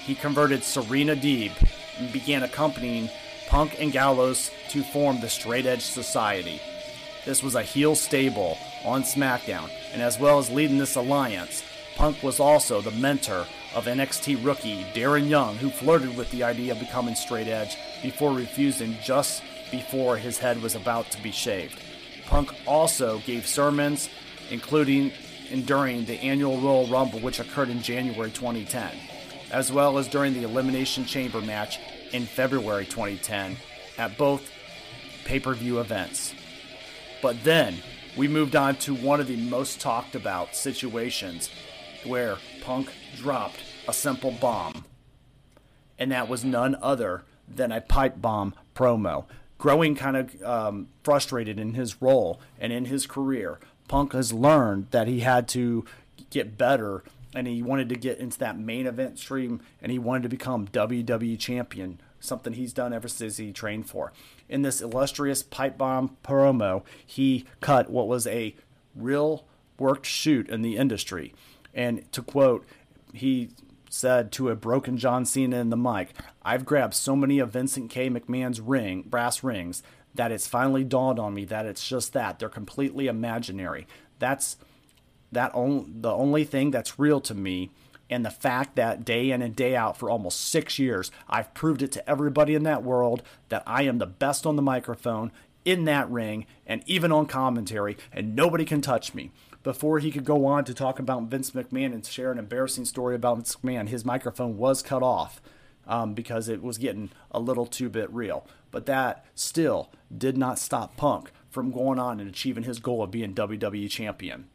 he 0.05 0.15
converted 0.15 0.63
Serena 0.63 1.17
Deeb 1.17 1.53
and 1.99 2.13
began 2.13 2.43
accompanying 2.43 3.11
Punk 3.49 3.77
and 3.81 3.93
Gallows 3.93 4.51
to 4.71 4.83
form 4.83 5.21
the 5.21 5.29
Straight 5.29 5.67
Edge 5.67 5.83
Society. 5.83 6.61
This 7.25 7.43
was 7.43 7.55
a 7.55 7.63
heel 7.63 7.95
stable 7.95 8.57
on 8.85 9.03
SmackDown, 9.03 9.71
and 9.93 10.01
as 10.01 10.19
well 10.19 10.39
as 10.39 10.51
leading 10.51 10.79
this 10.79 10.97
alliance, 10.97 11.63
Punk 11.97 12.23
was 12.23 12.39
also 12.39 12.81
the 12.81 12.93
mentor 12.93 13.47
of 13.75 13.87
NXT 13.87 14.45
rookie 14.45 14.85
Darren 14.95 15.29
Young, 15.29 15.57
who 15.57 15.69
flirted 15.69 16.17
with 16.17 16.31
the 16.31 16.45
idea 16.45 16.73
of 16.73 16.79
becoming 16.79 17.15
straight 17.15 17.49
edge 17.49 17.77
before 18.03 18.33
refusing 18.33 18.97
just 19.03 19.43
before 19.71 20.17
his 20.17 20.39
head 20.39 20.63
was 20.63 20.75
about 20.75 21.11
to 21.11 21.23
be 21.23 21.31
shaved. 21.31 21.81
Punk 22.27 22.55
also 22.67 23.19
gave 23.21 23.47
sermons, 23.47 24.09
including 24.51 25.13
and 25.51 25.67
during 25.67 26.05
the 26.05 26.15
annual 26.15 26.61
Royal 26.61 26.87
Rumble, 26.87 27.21
which 27.21 27.41
occurred 27.41 27.71
in 27.71 27.83
January 27.83 28.31
2010, 28.31 28.91
as 29.51 29.73
well 29.73 29.99
as 29.99 30.09
during 30.09 30.35
the 30.35 30.43
Elimination 30.43 31.05
Chamber 31.05 31.41
match 31.41 31.79
in 32.13 32.27
February 32.27 32.85
2010 32.85 33.57
at 33.97 34.17
both 34.19 34.51
pay 35.25 35.41
per 35.41 35.55
view 35.55 35.81
events. 35.81 36.35
But 37.23 37.43
then 37.45 37.77
we 38.17 38.29
moved 38.29 38.57
on 38.57 38.77
to 38.77 38.95
one 38.95 39.21
of 39.21 39.27
the 39.27 39.37
most 39.37 39.81
talked 39.81 40.15
about 40.15 40.55
situations 40.55 41.51
where 42.05 42.37
Punk 42.63 42.91
dropped 43.17 43.61
a 43.87 43.93
simple 43.93 44.31
bomb. 44.33 44.85
And 45.99 46.13
that 46.13 46.29
was 46.29 46.45
none 46.45 46.77
other 46.81 47.25
than 47.49 47.73
a 47.73 47.81
pipe 47.81 48.21
bomb 48.21 48.55
promo. 48.75 49.25
Growing 49.59 49.95
kind 49.97 50.17
of 50.17 50.43
um, 50.43 50.89
frustrated 51.03 51.59
in 51.59 51.75
his 51.75 52.01
role 52.01 52.41
and 52.61 52.73
in 52.73 52.87
his 52.87 53.07
career, 53.07 53.59
Punk 53.89 54.13
has 54.13 54.33
learned 54.33 54.89
that 54.91 55.09
he 55.09 55.21
had 55.21 55.49
to 55.49 55.85
get 56.31 56.57
better 56.57 57.03
and 57.35 57.47
he 57.47 57.63
wanted 57.63 57.89
to 57.89 57.97
get 57.97 58.19
into 58.19 58.39
that 58.39 58.59
main 58.59 58.87
event 58.87 59.19
stream 59.19 59.61
and 59.83 59.93
he 59.93 59.99
wanted 59.99 60.23
to 60.23 60.29
become 60.29 60.69
WWE 60.69 61.39
champion, 61.39 62.01
something 62.21 62.53
he's 62.53 62.73
done 62.73 62.93
ever 62.93 63.09
since 63.09 63.37
he 63.37 63.53
trained 63.53 63.89
for. 63.89 64.13
In 64.49 64.63
this 64.63 64.81
illustrious 64.81 65.43
pipe 65.43 65.77
bomb 65.77 66.17
promo, 66.25 66.83
he 67.05 67.45
cut 67.61 67.91
what 67.91 68.09
was 68.09 68.27
a 68.27 68.55
real 68.95 69.45
worked 69.79 70.07
shoot 70.07 70.49
in 70.49 70.63
the 70.63 70.77
industry. 70.77 71.35
And 71.75 72.11
to 72.13 72.23
quote, 72.23 72.65
he 73.13 73.51
said 73.91 74.33
to 74.33 74.51
a 74.51 74.57
broken 74.57 74.97
John 74.97 75.25
Cena 75.25 75.59
in 75.59 75.71
the 75.71 75.77
mic, 75.77 76.15
I've 76.43 76.65
grabbed 76.65 76.95
so 76.95 77.17
many 77.17 77.39
of 77.39 77.51
Vincent 77.51 77.91
K. 77.91 78.09
McMahon's 78.09 78.61
ring 78.61 79.03
brass 79.07 79.43
rings 79.43 79.83
that 80.15 80.33
it's 80.33 80.47
finally 80.47 80.85
dawned 80.85 81.19
on 81.19 81.35
me 81.35 81.45
that 81.45 81.67
it's 81.67 81.87
just 81.87 82.13
that 82.13 82.39
they're 82.39 82.49
completely 82.49 83.07
imaginary. 83.07 83.87
That's 84.19 84.57
that 85.31 85.55
on, 85.55 86.01
the 86.01 86.13
only 86.13 86.45
thing 86.45 86.71
that's 86.71 86.99
real 86.99 87.21
to 87.23 87.35
me 87.35 87.71
and 88.11 88.25
the 88.25 88.31
fact 88.31 88.77
that 88.77 89.05
day 89.05 89.31
in 89.31 89.43
and 89.43 89.55
day 89.55 89.77
out 89.77 89.97
for 89.97 90.09
almost 90.09 90.41
six 90.41 90.79
years, 90.79 91.11
I've 91.29 91.53
proved 91.55 91.83
it 91.83 91.93
to 91.93 92.11
everybody 92.11 92.55
in 92.55 92.63
that 92.63 92.83
world 92.83 93.23
that 93.51 93.63
I 93.67 93.83
am 93.83 93.99
the 93.99 94.07
best 94.07 94.47
on 94.47 94.57
the 94.57 94.63
microphone, 94.63 95.31
in 95.65 95.85
that 95.85 96.11
ring, 96.11 96.47
and 96.67 96.83
even 96.87 97.13
on 97.13 97.27
commentary, 97.27 97.99
and 98.11 98.35
nobody 98.35 98.65
can 98.65 98.81
touch 98.81 99.13
me. 99.13 99.31
Before 99.63 99.99
he 99.99 100.11
could 100.11 100.25
go 100.25 100.47
on 100.47 100.65
to 100.65 100.75
talk 100.75 100.99
about 100.99 101.25
Vince 101.25 101.51
McMahon 101.51 101.93
and 101.93 102.05
share 102.07 102.31
an 102.31 102.39
embarrassing 102.39 102.85
story 102.85 103.15
about 103.15 103.37
Vince 103.37 103.57
McMahon, 103.57 103.89
his 103.89 104.05
microphone 104.05 104.57
was 104.57 104.83
cut 104.83 105.03
off 105.03 105.43
um, 105.87 106.15
because 106.15 106.49
it 106.49 106.63
was 106.63 106.79
getting 106.79 107.11
a 107.31 107.41
little 107.41 107.67
too 107.67 107.89
bit 107.89 108.13
real. 108.13 108.47
But 108.71 108.87
that 108.87 109.25
still 109.35 109.91
did 110.17 110.37
not 110.37 110.59
stop 110.59 110.97
Punk 110.97 111.31
from 111.51 111.73
going 111.73 111.99
on 111.99 112.21
and 112.21 112.29
achieving 112.29 112.65
his 112.65 112.79
goal 112.79 113.03
of 113.03 113.11
being 113.11 113.35
WWE 113.35 113.91
champion. 113.91 114.49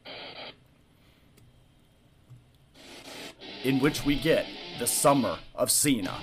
In 3.64 3.80
which 3.80 4.06
we 4.06 4.20
get 4.20 4.46
the 4.80 4.88
summer 4.88 5.38
of 5.56 5.72
Cena. 5.72 6.20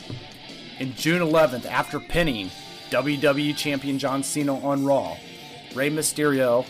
In 0.79 0.95
June 0.95 1.21
11th, 1.21 1.67
after 1.67 2.01
pinning 2.01 2.51
WWE 2.91 3.57
champion 3.57 3.99
John 3.99 4.23
Cena 4.23 4.59
on 4.59 4.85
Raw, 4.85 5.17
Rey 5.75 5.91
Mysterio 5.91 6.67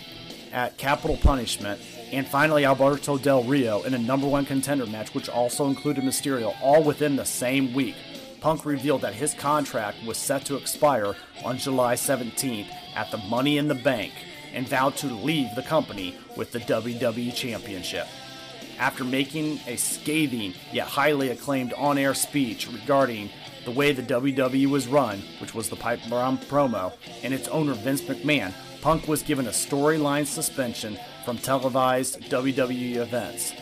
at 0.52 0.76
Capital 0.78 1.16
Punishment, 1.16 1.80
and 2.12 2.26
finally 2.26 2.64
Alberto 2.64 3.18
Del 3.18 3.44
Rio 3.44 3.82
in 3.82 3.94
a 3.94 3.98
number 3.98 4.26
one 4.26 4.44
contender 4.44 4.86
match, 4.86 5.14
which 5.14 5.28
also 5.28 5.66
included 5.66 6.04
Mysterio, 6.04 6.54
all 6.62 6.82
within 6.82 7.16
the 7.16 7.24
same 7.24 7.72
week. 7.72 7.94
Punk 8.40 8.64
revealed 8.64 9.02
that 9.02 9.14
his 9.14 9.34
contract 9.34 9.98
was 10.06 10.16
set 10.16 10.44
to 10.46 10.56
expire 10.56 11.14
on 11.44 11.58
July 11.58 11.94
17th 11.94 12.68
at 12.96 13.10
the 13.10 13.18
Money 13.18 13.58
in 13.58 13.68
the 13.68 13.74
Bank 13.74 14.12
and 14.52 14.66
vowed 14.66 14.96
to 14.96 15.06
leave 15.06 15.54
the 15.54 15.62
company 15.62 16.16
with 16.36 16.50
the 16.50 16.60
WWE 16.60 17.34
Championship. 17.34 18.06
After 18.78 19.04
making 19.04 19.60
a 19.66 19.76
scathing 19.76 20.54
yet 20.72 20.88
highly 20.88 21.28
acclaimed 21.28 21.74
on 21.74 21.98
air 21.98 22.14
speech 22.14 22.66
regarding 22.72 23.28
the 23.66 23.70
way 23.70 23.92
the 23.92 24.02
WWE 24.02 24.66
was 24.66 24.88
run, 24.88 25.18
which 25.38 25.54
was 25.54 25.68
the 25.68 25.76
pipe 25.76 26.00
bomb 26.08 26.38
promo, 26.38 26.94
and 27.22 27.34
its 27.34 27.46
owner 27.48 27.74
Vince 27.74 28.00
McMahon, 28.00 28.54
Punk 28.80 29.06
was 29.06 29.22
given 29.22 29.46
a 29.46 29.50
storyline 29.50 30.26
suspension 30.26 30.98
from 31.24 31.38
televised 31.38 32.20
WWE 32.30 32.96
events. 32.96 33.52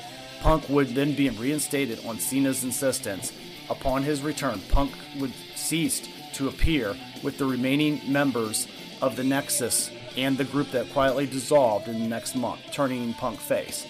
Punk 0.40 0.68
would 0.68 0.94
then 0.94 1.14
be 1.14 1.30
reinstated 1.30 2.04
on 2.06 2.18
Cena's 2.18 2.64
insistence 2.64 3.32
Upon 3.70 4.02
his 4.02 4.22
return, 4.22 4.60
Punk 4.70 4.92
would 5.18 5.32
cease 5.54 6.08
to 6.34 6.48
appear 6.48 6.96
with 7.22 7.36
the 7.36 7.44
remaining 7.44 8.00
members 8.10 8.66
of 9.02 9.16
the 9.16 9.24
Nexus 9.24 9.90
and 10.16 10.36
the 10.38 10.44
group 10.44 10.70
that 10.70 10.90
quietly 10.92 11.26
dissolved 11.26 11.86
in 11.88 12.00
the 12.00 12.08
next 12.08 12.34
month, 12.34 12.60
turning 12.72 13.12
Punk 13.14 13.38
face. 13.38 13.86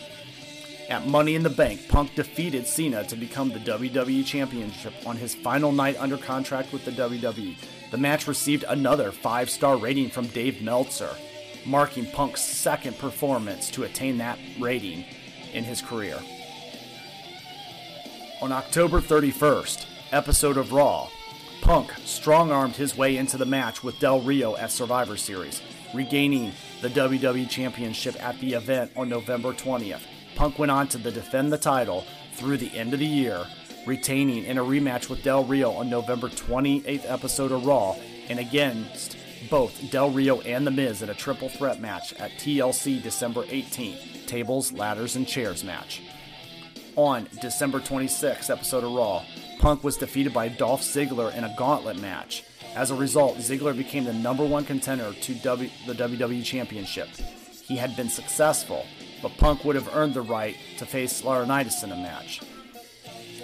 At 0.89 1.07
Money 1.07 1.35
in 1.35 1.43
the 1.43 1.51
Bank, 1.51 1.87
Punk 1.89 2.15
defeated 2.15 2.67
Cena 2.67 3.05
to 3.05 3.17
become 3.17 3.51
the 3.51 3.61
WWE 3.61 4.25
Championship 4.25 4.95
on 5.07 5.17
his 5.17 5.35
final 5.35 5.71
night 5.71 5.97
under 5.99 6.17
contract 6.17 6.73
with 6.73 6.85
the 6.85 6.93
WWE. 6.93 7.57
The 7.91 7.99
match 7.99 8.27
received 8.27 8.65
another 8.67 9.13
five 9.13 9.49
star 9.49 9.77
rating 9.77 10.11
from 10.11 10.27
Dave 10.29 10.63
Meltzer, 10.63 11.15
marking 11.69 12.07
Punk's 12.07 12.43
second 12.43 12.99
performance 12.99 13.71
to 13.71 13.85
attain 13.85 14.19
that 14.19 14.39
rating 14.59 15.05
in 15.53 15.65
his 15.65 15.83
career. 15.83 16.19
On 18.41 18.53
October 18.53 19.01
31st, 19.01 19.85
episode 20.13 20.57
of 20.57 20.73
Raw, 20.73 21.09
Punk 21.61 21.93
strong 22.05 22.51
armed 22.51 22.77
his 22.77 22.97
way 22.97 23.17
into 23.17 23.37
the 23.37 23.45
match 23.45 23.83
with 23.83 23.99
Del 23.99 24.21
Rio 24.21 24.57
at 24.57 24.71
Survivor 24.71 25.17
Series, 25.17 25.61
regaining 25.93 26.53
the 26.81 26.89
WWE 26.89 27.51
Championship 27.51 28.17
at 28.23 28.39
the 28.41 28.55
event 28.55 28.93
on 28.97 29.09
November 29.09 29.53
20th. 29.53 30.03
Punk 30.37 30.59
went 30.59 30.71
on 30.71 30.89
to 30.89 30.99
defend 30.99 31.53
the 31.53 31.59
title 31.59 32.07
through 32.35 32.57
the 32.57 32.73
end 32.79 32.95
of 32.95 33.01
the 33.01 33.07
year, 33.07 33.45
retaining 33.87 34.45
in 34.45 34.57
a 34.57 34.65
rematch 34.65 35.11
with 35.11 35.23
Del 35.25 35.45
Rio 35.45 35.73
on 35.73 35.91
November 35.91 36.29
28th 36.29 37.11
episode 37.11 37.53
of 37.53 37.67
Raw 37.67 37.97
and 38.29 38.39
against 38.39 39.17
both 39.51 39.91
Del 39.91 40.11
Rio 40.11 40.41
and 40.43 40.67
The 40.67 40.71
Miz 40.71 41.03
in 41.03 41.11
a 41.11 41.15
triple 41.15 41.49
threat 41.49 41.81
match 41.81 42.13
at 42.15 42.33
TLC 42.33 43.03
December 43.03 43.45
18th, 43.45 44.27
tables, 44.27 44.73
ladders, 44.73 45.17
and 45.17 45.27
chairs 45.27 45.65
match. 45.65 46.03
On 46.97 47.29
December 47.41 47.81
26th 47.81 48.51
episode 48.51 48.85
of 48.85 48.93
Raw, 48.93 49.25
Punk 49.59 49.85
was 49.85 49.97
defeated 49.97 50.33
by 50.33 50.49
Dolph 50.49 50.83
Ziggler 50.83 51.35
in 51.35 51.45
a 51.45 51.55
gauntlet 51.57 51.99
match. 52.01 52.45
As 52.75 52.91
a 52.91 52.95
result, 52.95 53.39
Ziggler 53.39 53.77
became 53.77 54.05
the 54.05 54.13
number 54.13 54.45
one 54.45 54.65
contender 54.65 55.13
to 55.13 55.35
w- 55.35 55.71
the 55.87 55.95
WWE 55.95 56.45
Championship. 56.45 57.09
He 57.65 57.77
had 57.77 57.97
been 57.97 58.09
successful, 58.09 58.85
but 59.23 59.37
Punk 59.37 59.65
would 59.65 59.77
have 59.77 59.95
earned 59.95 60.15
the 60.15 60.23
right 60.23 60.57
to 60.79 60.87
face 60.87 61.23
Laurinaitis 61.23 61.85
in 61.85 61.93
a 61.93 61.97
match. 61.97 62.41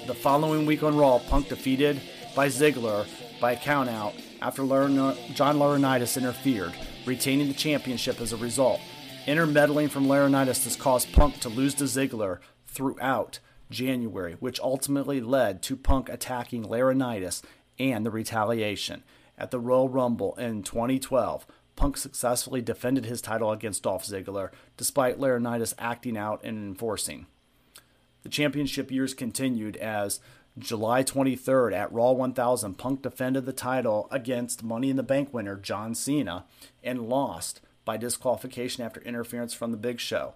The 0.07 0.15
following 0.15 0.67
week 0.67 0.83
on 0.83 0.97
Raw, 0.97 1.19
Punk 1.19 1.49
defeated 1.49 2.01
by 2.35 2.49
Ziggler 2.49 3.07
by 3.41 3.53
a 3.53 3.57
countout 3.57 4.15
after 4.41 4.63
John 4.63 5.57
Laurinaitis 5.57 6.17
interfered, 6.17 6.75
retaining 7.07 7.49
the 7.49 7.55
championship 7.55 8.21
as 8.21 8.33
a 8.33 8.37
result. 8.37 8.81
Intermeddling 9.27 9.89
from 9.89 10.07
Laurinaitis 10.07 10.65
has 10.65 10.77
caused 10.77 11.13
Punk 11.13 11.41
to 11.41 11.49
lose 11.49 11.75
to 11.75 11.85
Ziggler 11.85 12.41
throughout 12.67 13.39
January, 13.71 14.37
which 14.41 14.61
ultimately 14.61 15.21
led 15.21 15.63
to 15.63 15.77
Punk 15.77 16.09
attacking 16.09 16.65
Laurinaitis 16.65 17.43
and 17.79 18.05
the 18.05 18.11
retaliation. 18.11 19.03
At 19.37 19.51
the 19.51 19.59
Royal 19.59 19.89
Rumble 19.89 20.35
in 20.37 20.63
2012, 20.63 21.47
Punk 21.77 21.97
successfully 21.97 22.63
defended 22.63 23.05
his 23.05 23.21
title 23.21 23.51
against 23.51 23.83
Dolph 23.83 24.05
Ziggler, 24.05 24.51
despite 24.77 25.19
Laurinaitis 25.19 25.75
acting 25.79 26.17
out 26.17 26.45
and 26.45 26.57
enforcing. 26.59 27.27
The 28.23 28.29
championship 28.29 28.91
years 28.91 29.13
continued 29.13 29.77
as 29.77 30.21
July 30.57 31.03
23rd 31.03 31.75
at 31.75 31.93
Raw 31.93 32.13
1000, 32.13 32.75
Punk 32.75 33.03
defended 33.03 33.45
the 33.45 33.53
title 33.53 34.07
against 34.11 34.63
Money 34.63 34.91
in 34.91 34.97
the 34.97 35.03
Bank 35.03 35.35
winner 35.35 35.57
John 35.57 35.95
Cena 35.95 36.45
and 36.83 37.09
lost 37.09 37.61
by 37.85 37.97
disqualification 37.97 38.85
after 38.85 39.01
interference 39.03 39.53
from 39.53 39.73
the 39.73 39.77
Big 39.77 39.99
Show. 39.99 40.35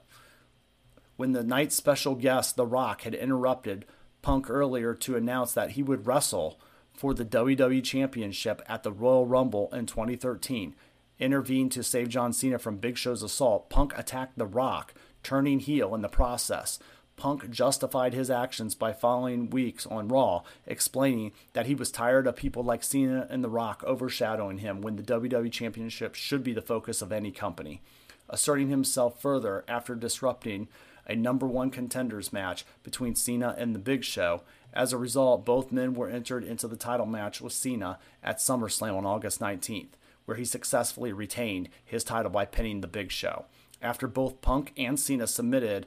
When 1.16 1.32
the 1.32 1.44
night's 1.44 1.76
special 1.76 2.16
guest, 2.16 2.56
The 2.56 2.66
Rock, 2.66 3.02
had 3.02 3.14
interrupted 3.14 3.84
Punk 4.22 4.50
earlier 4.50 4.94
to 4.94 5.16
announce 5.16 5.52
that 5.52 5.72
he 5.72 5.82
would 5.82 6.06
wrestle 6.06 6.60
for 6.94 7.14
the 7.14 7.24
WWE 7.24 7.82
Championship 7.84 8.60
at 8.66 8.82
the 8.82 8.92
Royal 8.92 9.24
Rumble 9.24 9.72
in 9.72 9.86
2013, 9.86 10.74
intervened 11.20 11.72
to 11.72 11.84
save 11.84 12.08
John 12.08 12.32
Cena 12.32 12.58
from 12.58 12.78
Big 12.78 12.98
Show's 12.98 13.22
assault, 13.22 13.70
Punk 13.70 13.92
attacked 13.96 14.36
The 14.36 14.46
Rock, 14.46 14.94
turning 15.22 15.60
heel 15.60 15.94
in 15.94 16.02
the 16.02 16.08
process. 16.08 16.80
Punk 17.18 17.50
justified 17.50 18.14
his 18.14 18.30
actions 18.30 18.74
by 18.74 18.92
following 18.92 19.50
weeks 19.50 19.84
on 19.86 20.08
Raw, 20.08 20.42
explaining 20.66 21.32
that 21.52 21.66
he 21.66 21.74
was 21.74 21.90
tired 21.90 22.26
of 22.26 22.36
people 22.36 22.62
like 22.62 22.82
Cena 22.82 23.26
and 23.28 23.44
The 23.44 23.50
Rock 23.50 23.82
overshadowing 23.84 24.58
him 24.58 24.80
when 24.80 24.96
the 24.96 25.02
WWE 25.02 25.52
Championship 25.52 26.14
should 26.14 26.42
be 26.42 26.54
the 26.54 26.62
focus 26.62 27.02
of 27.02 27.12
any 27.12 27.30
company. 27.30 27.82
Asserting 28.30 28.68
himself 28.68 29.20
further 29.20 29.64
after 29.68 29.94
disrupting 29.94 30.68
a 31.06 31.16
number 31.16 31.46
one 31.46 31.70
contenders 31.70 32.32
match 32.32 32.64
between 32.82 33.14
Cena 33.14 33.54
and 33.58 33.74
The 33.74 33.80
Big 33.80 34.04
Show. 34.04 34.42
As 34.72 34.92
a 34.92 34.98
result, 34.98 35.44
both 35.44 35.72
men 35.72 35.94
were 35.94 36.08
entered 36.08 36.44
into 36.44 36.68
the 36.68 36.76
title 36.76 37.06
match 37.06 37.40
with 37.40 37.52
Cena 37.52 37.98
at 38.22 38.38
SummerSlam 38.38 38.96
on 38.96 39.06
August 39.06 39.40
19th, 39.40 39.92
where 40.26 40.36
he 40.36 40.44
successfully 40.44 41.12
retained 41.12 41.68
his 41.84 42.04
title 42.04 42.30
by 42.30 42.44
pinning 42.44 42.80
The 42.80 42.86
Big 42.86 43.10
Show. 43.10 43.46
After 43.80 44.06
both 44.06 44.42
Punk 44.42 44.72
and 44.76 44.98
Cena 44.98 45.26
submitted 45.26 45.86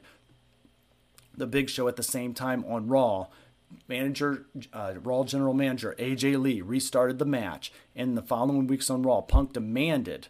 the 1.36 1.46
Big 1.46 1.68
Show 1.70 1.88
at 1.88 1.96
the 1.96 2.02
same 2.02 2.34
time 2.34 2.64
on 2.66 2.88
Raw. 2.88 3.28
Manager, 3.88 4.44
uh, 4.72 4.94
Raw 5.02 5.24
General 5.24 5.54
Manager 5.54 5.94
AJ 5.98 6.40
Lee 6.40 6.60
restarted 6.60 7.18
the 7.18 7.24
match, 7.24 7.72
and 7.96 8.10
in 8.10 8.14
the 8.14 8.22
following 8.22 8.66
weeks 8.66 8.90
on 8.90 9.02
Raw, 9.02 9.22
Punk 9.22 9.54
demanded 9.54 10.28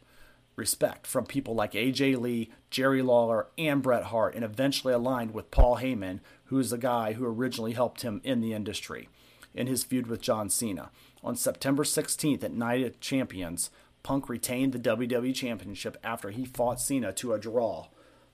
respect 0.54 1.06
from 1.06 1.26
people 1.26 1.54
like 1.54 1.72
AJ 1.72 2.20
Lee, 2.20 2.50
Jerry 2.70 3.02
Lawler, 3.02 3.48
and 3.58 3.82
Bret 3.82 4.04
Hart, 4.04 4.34
and 4.34 4.44
eventually 4.44 4.94
aligned 4.94 5.34
with 5.34 5.50
Paul 5.50 5.78
Heyman, 5.78 6.20
who 6.44 6.58
is 6.58 6.70
the 6.70 6.78
guy 6.78 7.14
who 7.14 7.24
originally 7.24 7.72
helped 7.72 8.02
him 8.02 8.20
in 8.22 8.40
the 8.40 8.52
industry 8.52 9.08
in 9.54 9.66
his 9.66 9.84
feud 9.84 10.06
with 10.06 10.20
John 10.20 10.48
Cena. 10.48 10.90
On 11.22 11.36
September 11.36 11.84
16th 11.84 12.42
at 12.42 12.52
Night 12.52 12.84
of 12.84 13.00
Champions, 13.00 13.70
Punk 14.02 14.28
retained 14.28 14.72
the 14.72 14.78
WWE 14.78 15.34
Championship 15.34 15.96
after 16.02 16.30
he 16.30 16.44
fought 16.44 16.80
Cena 16.80 17.12
to 17.14 17.32
a 17.32 17.38
draw. 17.38 17.88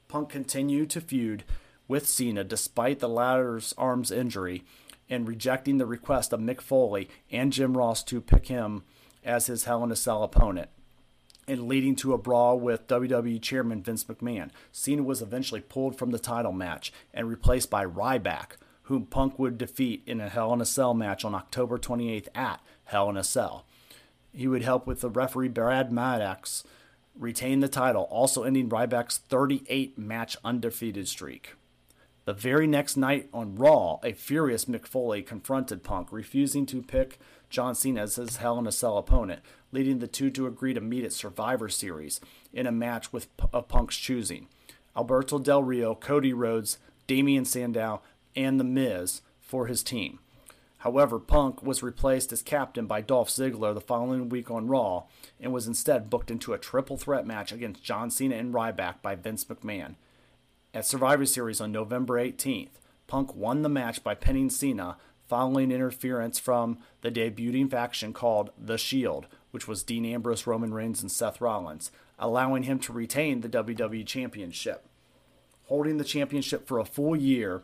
Punk 0.06 0.30
continued 0.30 0.90
to 0.90 1.00
feud 1.00 1.44
with 1.88 2.06
Cena 2.06 2.44
despite 2.44 3.00
the 3.00 3.08
latter's 3.08 3.74
arm's 3.76 4.10
injury 4.10 4.64
and 5.10 5.26
rejecting 5.26 5.78
the 5.78 5.86
request 5.86 6.32
of 6.32 6.40
Mick 6.40 6.60
Foley 6.60 7.08
and 7.32 7.52
Jim 7.52 7.76
Ross 7.76 8.04
to 8.04 8.20
pick 8.20 8.46
him 8.46 8.84
as 9.24 9.46
his 9.46 9.64
Hell 9.64 9.82
in 9.82 9.90
a 9.90 9.96
Cell 9.96 10.22
opponent 10.22 10.68
and 11.48 11.66
leading 11.66 11.96
to 11.96 12.12
a 12.12 12.18
brawl 12.18 12.60
with 12.60 12.86
WWE 12.86 13.40
Chairman 13.40 13.82
Vince 13.82 14.04
McMahon. 14.04 14.50
Cena 14.70 15.02
was 15.02 15.22
eventually 15.22 15.62
pulled 15.62 15.96
from 15.96 16.10
the 16.10 16.18
title 16.18 16.52
match 16.52 16.92
and 17.14 17.28
replaced 17.28 17.70
by 17.70 17.86
Ryback, 17.86 18.52
whom 18.82 19.06
Punk 19.06 19.38
would 19.38 19.56
defeat 19.56 20.02
in 20.06 20.20
a 20.20 20.28
Hell 20.28 20.52
in 20.52 20.60
a 20.60 20.66
Cell 20.66 20.92
match 20.92 21.24
on 21.24 21.34
October 21.34 21.78
28th 21.78 22.28
at 22.34 22.60
Hell 22.84 23.08
in 23.08 23.16
a 23.16 23.24
Cell. 23.24 23.64
He 24.32 24.46
would 24.46 24.62
help 24.62 24.86
with 24.86 25.00
the 25.00 25.08
referee 25.08 25.48
Brad 25.48 25.90
Maddox 25.90 26.64
retain 27.18 27.60
the 27.60 27.68
title, 27.68 28.02
also 28.10 28.44
ending 28.44 28.68
Ryback's 28.68 29.18
38 29.18 29.98
match 29.98 30.36
undefeated 30.44 31.08
streak. 31.08 31.54
The 32.28 32.34
very 32.34 32.66
next 32.66 32.98
night 32.98 33.30
on 33.32 33.54
Raw, 33.54 34.00
a 34.04 34.12
furious 34.12 34.66
Mick 34.66 34.86
Foley 34.86 35.22
confronted 35.22 35.82
Punk, 35.82 36.12
refusing 36.12 36.66
to 36.66 36.82
pick 36.82 37.18
John 37.48 37.74
Cena 37.74 38.02
as 38.02 38.16
his 38.16 38.36
Hell 38.36 38.58
in 38.58 38.66
a 38.66 38.70
Cell 38.70 38.98
opponent, 38.98 39.40
leading 39.72 39.98
the 39.98 40.06
two 40.06 40.28
to 40.32 40.46
agree 40.46 40.74
to 40.74 40.80
meet 40.82 41.04
at 41.04 41.14
Survivor 41.14 41.70
Series 41.70 42.20
in 42.52 42.66
a 42.66 42.70
match 42.70 43.14
with 43.14 43.28
of 43.50 43.68
Punk's 43.68 43.96
choosing. 43.96 44.46
Alberto 44.94 45.38
Del 45.38 45.62
Rio, 45.62 45.94
Cody 45.94 46.34
Rhodes, 46.34 46.76
Damien 47.06 47.46
Sandow, 47.46 48.02
and 48.36 48.60
The 48.60 48.64
Miz 48.64 49.22
for 49.40 49.66
his 49.66 49.82
team. 49.82 50.18
However, 50.80 51.18
Punk 51.18 51.62
was 51.62 51.82
replaced 51.82 52.30
as 52.30 52.42
captain 52.42 52.84
by 52.84 53.00
Dolph 53.00 53.30
Ziggler 53.30 53.72
the 53.72 53.80
following 53.80 54.28
week 54.28 54.50
on 54.50 54.68
Raw 54.68 55.04
and 55.40 55.50
was 55.50 55.66
instead 55.66 56.10
booked 56.10 56.30
into 56.30 56.52
a 56.52 56.58
triple 56.58 56.98
threat 56.98 57.26
match 57.26 57.52
against 57.52 57.82
John 57.82 58.10
Cena 58.10 58.36
and 58.36 58.52
Ryback 58.52 59.00
by 59.00 59.14
Vince 59.14 59.46
McMahon. 59.46 59.94
At 60.74 60.84
Survivor 60.84 61.24
Series 61.24 61.62
on 61.62 61.72
November 61.72 62.14
18th, 62.20 62.80
Punk 63.06 63.34
won 63.34 63.62
the 63.62 63.70
match 63.70 64.04
by 64.04 64.14
pinning 64.14 64.50
Cena 64.50 64.98
following 65.26 65.72
interference 65.72 66.38
from 66.38 66.78
the 67.00 67.10
debuting 67.10 67.70
faction 67.70 68.12
called 68.12 68.50
The 68.58 68.76
Shield, 68.76 69.26
which 69.50 69.66
was 69.66 69.82
Dean 69.82 70.04
Ambrose, 70.04 70.46
Roman 70.46 70.74
Reigns, 70.74 71.00
and 71.00 71.10
Seth 71.10 71.40
Rollins, 71.40 71.90
allowing 72.18 72.64
him 72.64 72.78
to 72.80 72.92
retain 72.92 73.40
the 73.40 73.48
WWE 73.48 74.06
Championship. 74.06 74.84
Holding 75.64 75.96
the 75.96 76.04
championship 76.04 76.66
for 76.66 76.78
a 76.78 76.84
full 76.84 77.16
year, 77.16 77.62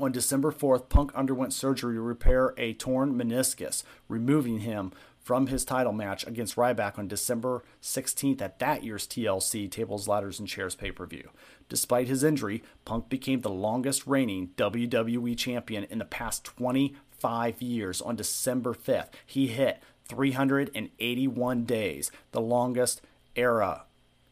on 0.00 0.10
December 0.10 0.50
4th, 0.50 0.88
Punk 0.88 1.14
underwent 1.14 1.52
surgery 1.52 1.94
to 1.94 2.00
repair 2.00 2.54
a 2.56 2.72
torn 2.72 3.14
meniscus, 3.14 3.84
removing 4.08 4.60
him 4.60 4.92
from 5.24 5.46
his 5.46 5.64
title 5.64 5.92
match 5.92 6.26
against 6.26 6.56
Ryback 6.56 6.98
on 6.98 7.08
December 7.08 7.64
16th 7.82 8.42
at 8.42 8.58
that 8.58 8.84
year's 8.84 9.06
TLC 9.06 9.70
Tables, 9.70 10.06
Ladders, 10.06 10.38
and 10.38 10.46
Chairs 10.46 10.74
pay 10.74 10.92
per 10.92 11.06
view. 11.06 11.30
Despite 11.70 12.08
his 12.08 12.22
injury, 12.22 12.62
Punk 12.84 13.08
became 13.08 13.40
the 13.40 13.50
longest 13.50 14.06
reigning 14.06 14.50
WWE 14.56 15.36
champion 15.36 15.84
in 15.84 15.98
the 15.98 16.04
past 16.04 16.44
25 16.44 17.62
years 17.62 18.02
on 18.02 18.16
December 18.16 18.74
5th. 18.74 19.08
He 19.24 19.46
hit 19.48 19.82
381 20.08 21.64
days, 21.64 22.10
the 22.32 22.40
longest 22.42 23.00
era 23.34 23.84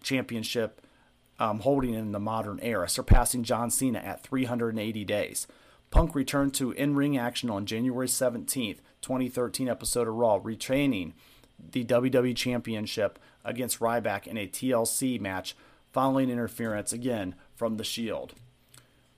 championship 0.03 0.83
um, 1.39 1.61
holding 1.61 1.95
in 1.95 2.13
the 2.13 2.21
modern 2.21 2.61
era, 2.61 2.87
surpassing 2.87 3.45
John 3.45 3.71
Cena 3.71 3.99
at 3.99 4.23
380 4.23 5.05
days. 5.07 5.47
Punk 5.91 6.15
returned 6.15 6.53
to 6.55 6.73
in 6.73 6.95
ring 6.95 7.17
action 7.17 7.49
on 7.49 7.65
January 7.65 8.07
17th 8.07 8.79
2013 9.03 9.69
episode 9.69 10.09
of 10.09 10.15
Raw, 10.15 10.41
retaining 10.43 11.15
the 11.71 11.85
WWE 11.85 12.35
Championship 12.35 13.19
against 13.45 13.81
Ryback 13.81 14.27
in 14.27 14.39
a 14.39 14.47
TLC 14.47 15.21
match 15.21 15.55
following 15.93 16.31
interference 16.31 16.93
again 16.93 17.35
from 17.55 17.77
The 17.77 17.85
Shield. 17.85 18.35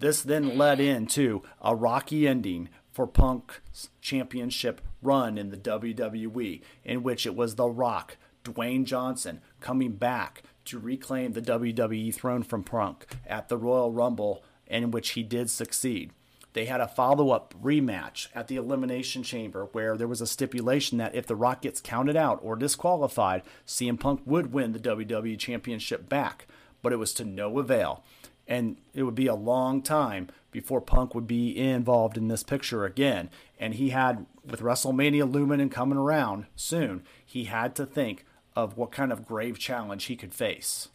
This 0.00 0.22
then 0.22 0.58
led 0.58 0.80
into 0.80 1.42
a 1.62 1.74
rocky 1.74 2.26
ending 2.26 2.68
for 2.92 3.06
Punk's 3.06 3.90
championship 4.00 4.80
run 5.02 5.38
in 5.38 5.50
the 5.50 5.56
WWE, 5.56 6.62
in 6.84 7.02
which 7.02 7.26
it 7.26 7.36
was 7.36 7.54
The 7.54 7.68
Rock, 7.68 8.16
Dwayne 8.44 8.84
Johnson, 8.84 9.40
coming 9.60 9.92
back 9.92 10.42
to 10.66 10.78
reclaim 10.78 11.32
the 11.32 11.42
WWE 11.42 12.14
throne 12.14 12.42
from 12.42 12.64
Punk 12.64 13.06
at 13.26 13.48
the 13.48 13.58
Royal 13.58 13.92
Rumble, 13.92 14.42
in 14.66 14.90
which 14.90 15.10
he 15.10 15.22
did 15.22 15.50
succeed. 15.50 16.12
They 16.54 16.66
had 16.66 16.80
a 16.80 16.88
follow 16.88 17.30
up 17.30 17.52
rematch 17.60 18.28
at 18.32 18.46
the 18.46 18.56
Elimination 18.56 19.24
Chamber 19.24 19.68
where 19.72 19.96
there 19.96 20.08
was 20.08 20.20
a 20.20 20.26
stipulation 20.26 20.98
that 20.98 21.14
if 21.14 21.26
The 21.26 21.36
Rock 21.36 21.62
gets 21.62 21.80
counted 21.80 22.16
out 22.16 22.38
or 22.42 22.54
disqualified, 22.54 23.42
CM 23.66 23.98
Punk 23.98 24.22
would 24.24 24.52
win 24.52 24.72
the 24.72 24.78
WWE 24.78 25.36
Championship 25.36 26.08
back, 26.08 26.46
but 26.80 26.92
it 26.92 26.98
was 26.98 27.12
to 27.14 27.24
no 27.24 27.58
avail. 27.58 28.04
And 28.46 28.76
it 28.94 29.02
would 29.02 29.16
be 29.16 29.26
a 29.26 29.34
long 29.34 29.82
time 29.82 30.28
before 30.52 30.80
Punk 30.80 31.12
would 31.12 31.26
be 31.26 31.58
involved 31.58 32.16
in 32.16 32.28
this 32.28 32.44
picture 32.44 32.84
again. 32.84 33.30
And 33.58 33.74
he 33.74 33.90
had, 33.90 34.24
with 34.44 34.60
WrestleMania 34.60 35.30
looming 35.30 35.60
and 35.60 35.72
coming 35.72 35.98
around 35.98 36.46
soon, 36.54 37.02
he 37.24 37.44
had 37.44 37.74
to 37.76 37.86
think 37.86 38.24
of 38.54 38.76
what 38.76 38.92
kind 38.92 39.12
of 39.12 39.26
grave 39.26 39.58
challenge 39.58 40.04
he 40.04 40.14
could 40.14 40.32
face. 40.32 40.88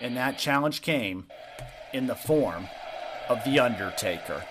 And 0.00 0.16
that 0.16 0.36
challenge 0.36 0.82
came 0.82 1.28
in 1.92 2.08
the 2.08 2.16
form 2.16 2.66
of 3.28 3.42
The 3.44 3.58
Undertaker 3.58 4.44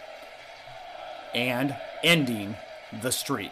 and 1.33 1.75
ending 2.03 2.55
the 3.01 3.11
streak. 3.11 3.51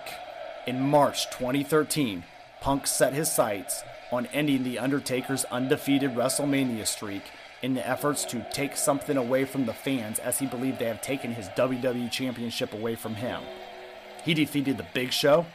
In 0.67 0.81
March 0.81 1.29
2013, 1.31 2.23
Punk 2.61 2.87
set 2.87 3.13
his 3.13 3.31
sights 3.31 3.83
on 4.11 4.25
ending 4.27 4.63
The 4.63 4.79
Undertaker's 4.79 5.45
undefeated 5.45 6.11
WrestleMania 6.11 6.85
streak 6.85 7.23
in 7.61 7.73
the 7.73 7.87
efforts 7.87 8.25
to 8.25 8.45
take 8.51 8.75
something 8.75 9.17
away 9.17 9.45
from 9.45 9.65
the 9.65 9.73
fans 9.73 10.19
as 10.19 10.39
he 10.39 10.45
believed 10.45 10.79
they 10.79 10.85
have 10.85 11.01
taken 11.01 11.33
his 11.33 11.47
WWE 11.49 12.11
Championship 12.11 12.73
away 12.73 12.95
from 12.95 13.15
him. 13.15 13.41
He 14.23 14.33
defeated 14.33 14.77
The 14.77 14.85
Big 14.93 15.11
Show, 15.11 15.45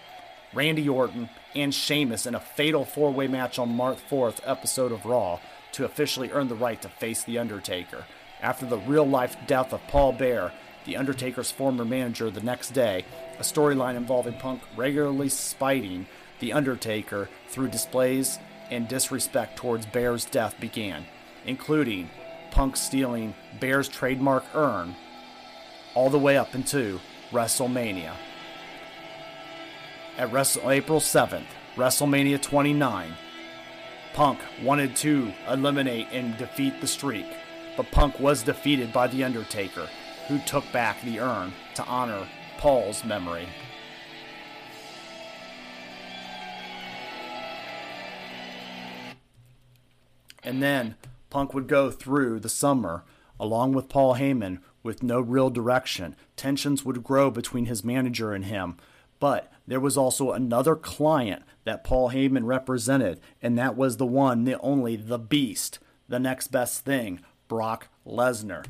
Randy 0.53 0.88
Orton, 0.88 1.29
and 1.55 1.74
Sheamus 1.74 2.27
in 2.27 2.35
a 2.35 2.40
fatal 2.40 2.85
four 2.85 3.12
way 3.12 3.27
match 3.27 3.59
on 3.59 3.74
March 3.74 3.98
4th 4.11 4.40
episode 4.44 4.92
of 4.92 5.05
Raw 5.05 5.40
to 5.72 5.85
officially 5.85 6.31
earn 6.31 6.48
the 6.48 6.55
right 6.55 6.81
to 6.83 6.88
face 6.88 7.24
The 7.24 7.38
Undertaker 7.38 8.05
after 8.44 8.66
the 8.66 8.76
real 8.76 9.09
life 9.09 9.37
death 9.46 9.72
of 9.72 9.80
Paul 9.88 10.12
Bearer, 10.12 10.52
The 10.85 10.98
Undertaker's 10.98 11.50
former 11.50 11.85
manager, 11.85 12.30
the 12.30 12.42
next 12.42 12.72
day, 12.72 13.07
a 13.38 13.42
storyline 13.42 13.96
involving 13.96 14.35
Punk 14.35 14.61
regularly 14.76 15.30
spiting 15.30 16.07
The 16.40 16.52
Undertaker 16.52 17.30
through 17.48 17.68
displays 17.68 18.38
and 18.70 18.87
disrespect 18.87 19.57
towards 19.57 19.87
Bearer's 19.87 20.26
death 20.26 20.61
began, 20.61 21.07
including 21.46 22.11
Punk 22.50 22.76
stealing 22.76 23.35
Bearer's 23.61 23.88
trademark 23.88 24.44
urn 24.54 24.94
all 25.94 26.11
the 26.11 26.18
way 26.18 26.37
up 26.37 26.54
into 26.54 27.00
WrestleMania. 27.30 28.12
At 30.18 30.30
Wrestle- 30.30 30.70
April 30.70 31.00
7th, 31.00 31.46
WrestleMania 31.76 32.42
29, 32.42 33.14
Punk 34.12 34.38
wanted 34.62 34.94
to 34.96 35.33
eliminate 35.48 36.09
and 36.12 36.37
defeat 36.37 36.83
the 36.83 36.87
streak 36.87 37.26
but 37.76 37.90
Punk 37.90 38.18
was 38.20 38.42
defeated 38.42 38.92
by 38.92 39.06
The 39.08 39.24
Undertaker, 39.24 39.88
who 40.28 40.38
took 40.40 40.70
back 40.72 41.02
the 41.02 41.20
urn 41.20 41.52
to 41.74 41.84
honor 41.84 42.26
Paul's 42.58 43.04
memory. 43.04 43.48
And 50.42 50.62
then 50.62 50.94
Punk 51.30 51.54
would 51.54 51.66
go 51.66 51.90
through 51.90 52.40
the 52.40 52.48
summer 52.48 53.04
along 53.40 53.72
with 53.72 53.88
Paul 53.88 54.14
Heyman 54.14 54.60
with 54.82 55.02
no 55.02 55.20
real 55.20 55.50
direction. 55.50 56.14
Tensions 56.37 56.84
would 56.84 57.02
grow 57.02 57.30
between 57.30 57.66
his 57.66 57.82
manager 57.82 58.32
and 58.32 58.44
him. 58.44 58.76
But 59.18 59.50
there 59.66 59.80
was 59.80 59.96
also 59.96 60.32
another 60.32 60.76
client 60.76 61.42
that 61.64 61.82
Paul 61.82 62.10
Heyman 62.10 62.44
represented, 62.44 63.20
and 63.40 63.58
that 63.58 63.76
was 63.76 63.96
the 63.96 64.06
one, 64.06 64.44
the 64.44 64.60
only, 64.60 64.96
the 64.96 65.18
beast, 65.18 65.78
the 66.08 66.20
next 66.20 66.48
best 66.48 66.84
thing, 66.84 67.20
Brock 67.48 67.88
Lesnar. 68.07 68.64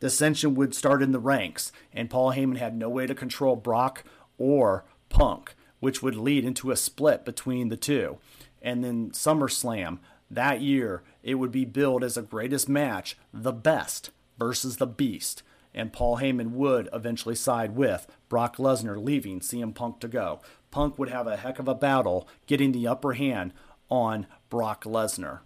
Dissension 0.00 0.54
would 0.54 0.74
start 0.74 1.02
in 1.02 1.12
the 1.12 1.18
ranks, 1.18 1.72
and 1.92 2.10
Paul 2.10 2.32
Heyman 2.32 2.58
had 2.58 2.76
no 2.76 2.88
way 2.88 3.06
to 3.06 3.14
control 3.14 3.56
Brock 3.56 4.04
or 4.38 4.84
Punk, 5.08 5.54
which 5.80 6.02
would 6.02 6.16
lead 6.16 6.44
into 6.44 6.70
a 6.70 6.76
split 6.76 7.24
between 7.24 7.68
the 7.68 7.76
two. 7.76 8.18
And 8.60 8.84
then 8.84 9.10
SummerSlam 9.10 9.98
that 10.30 10.60
year, 10.60 11.02
it 11.22 11.36
would 11.36 11.52
be 11.52 11.64
billed 11.64 12.02
as 12.02 12.16
a 12.16 12.22
greatest 12.22 12.68
match, 12.68 13.16
the 13.32 13.52
best 13.52 14.10
versus 14.38 14.76
the 14.76 14.86
beast. 14.86 15.42
And 15.74 15.92
Paul 15.92 16.18
Heyman 16.18 16.50
would 16.52 16.88
eventually 16.92 17.34
side 17.34 17.76
with 17.76 18.06
Brock 18.28 18.56
Lesnar, 18.56 19.02
leaving 19.02 19.40
CM 19.40 19.74
Punk 19.74 20.00
to 20.00 20.08
go. 20.08 20.40
Punk 20.70 20.98
would 20.98 21.10
have 21.10 21.26
a 21.26 21.36
heck 21.36 21.58
of 21.58 21.68
a 21.68 21.74
battle 21.74 22.28
getting 22.46 22.72
the 22.72 22.88
upper 22.88 23.12
hand 23.12 23.52
on 23.88 24.26
Brock 24.48 24.84
Lesnar. 24.84 25.40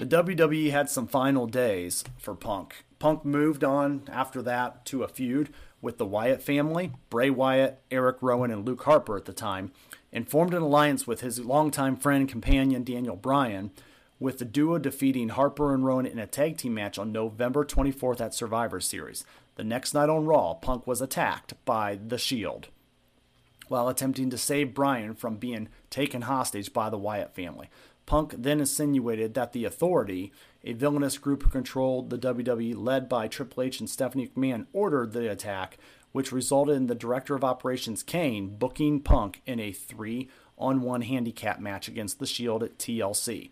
The 0.00 0.06
WWE 0.06 0.70
had 0.70 0.88
some 0.88 1.06
final 1.06 1.46
days 1.46 2.04
for 2.16 2.34
Punk. 2.34 2.86
Punk 2.98 3.22
moved 3.22 3.62
on 3.62 4.04
after 4.10 4.40
that 4.40 4.86
to 4.86 5.02
a 5.02 5.08
feud 5.08 5.52
with 5.82 5.98
the 5.98 6.06
Wyatt 6.06 6.42
family, 6.42 6.92
Bray 7.10 7.28
Wyatt, 7.28 7.82
Eric 7.90 8.16
Rowan, 8.22 8.50
and 8.50 8.66
Luke 8.66 8.84
Harper 8.84 9.18
at 9.18 9.26
the 9.26 9.34
time, 9.34 9.72
and 10.10 10.26
formed 10.26 10.54
an 10.54 10.62
alliance 10.62 11.06
with 11.06 11.20
his 11.20 11.40
longtime 11.40 11.98
friend 11.98 12.22
and 12.22 12.30
companion 12.30 12.82
Daniel 12.82 13.14
Bryan, 13.14 13.72
with 14.18 14.38
the 14.38 14.46
duo 14.46 14.78
defeating 14.78 15.28
Harper 15.28 15.74
and 15.74 15.84
Rowan 15.84 16.06
in 16.06 16.18
a 16.18 16.26
tag 16.26 16.56
team 16.56 16.72
match 16.72 16.98
on 16.98 17.12
November 17.12 17.62
24th 17.62 18.22
at 18.22 18.32
Survivor 18.32 18.80
Series. 18.80 19.26
The 19.56 19.64
next 19.64 19.92
night 19.92 20.08
on 20.08 20.24
Raw, 20.24 20.54
Punk 20.54 20.86
was 20.86 21.02
attacked 21.02 21.62
by 21.66 21.98
The 22.02 22.16
Shield 22.16 22.68
while 23.68 23.88
attempting 23.88 24.30
to 24.30 24.38
save 24.38 24.74
Bryan 24.74 25.14
from 25.14 25.36
being 25.36 25.68
taken 25.90 26.22
hostage 26.22 26.72
by 26.72 26.90
the 26.90 26.98
Wyatt 26.98 27.34
family. 27.34 27.68
Punk 28.10 28.34
then 28.36 28.58
insinuated 28.58 29.34
that 29.34 29.52
the 29.52 29.64
Authority, 29.64 30.32
a 30.64 30.72
villainous 30.72 31.16
group 31.16 31.44
who 31.44 31.48
controlled 31.48 32.10
the 32.10 32.18
WWE 32.18 32.74
led 32.76 33.08
by 33.08 33.28
Triple 33.28 33.62
H 33.62 33.78
and 33.78 33.88
Stephanie 33.88 34.26
McMahon, 34.26 34.66
ordered 34.72 35.12
the 35.12 35.30
attack, 35.30 35.78
which 36.10 36.32
resulted 36.32 36.74
in 36.74 36.88
the 36.88 36.96
Director 36.96 37.36
of 37.36 37.44
Operations 37.44 38.02
Kane 38.02 38.56
booking 38.56 38.98
Punk 38.98 39.42
in 39.46 39.60
a 39.60 39.70
three 39.70 40.28
on 40.58 40.82
one 40.82 41.02
handicap 41.02 41.60
match 41.60 41.86
against 41.86 42.18
The 42.18 42.26
Shield 42.26 42.64
at 42.64 42.78
TLC. 42.78 43.50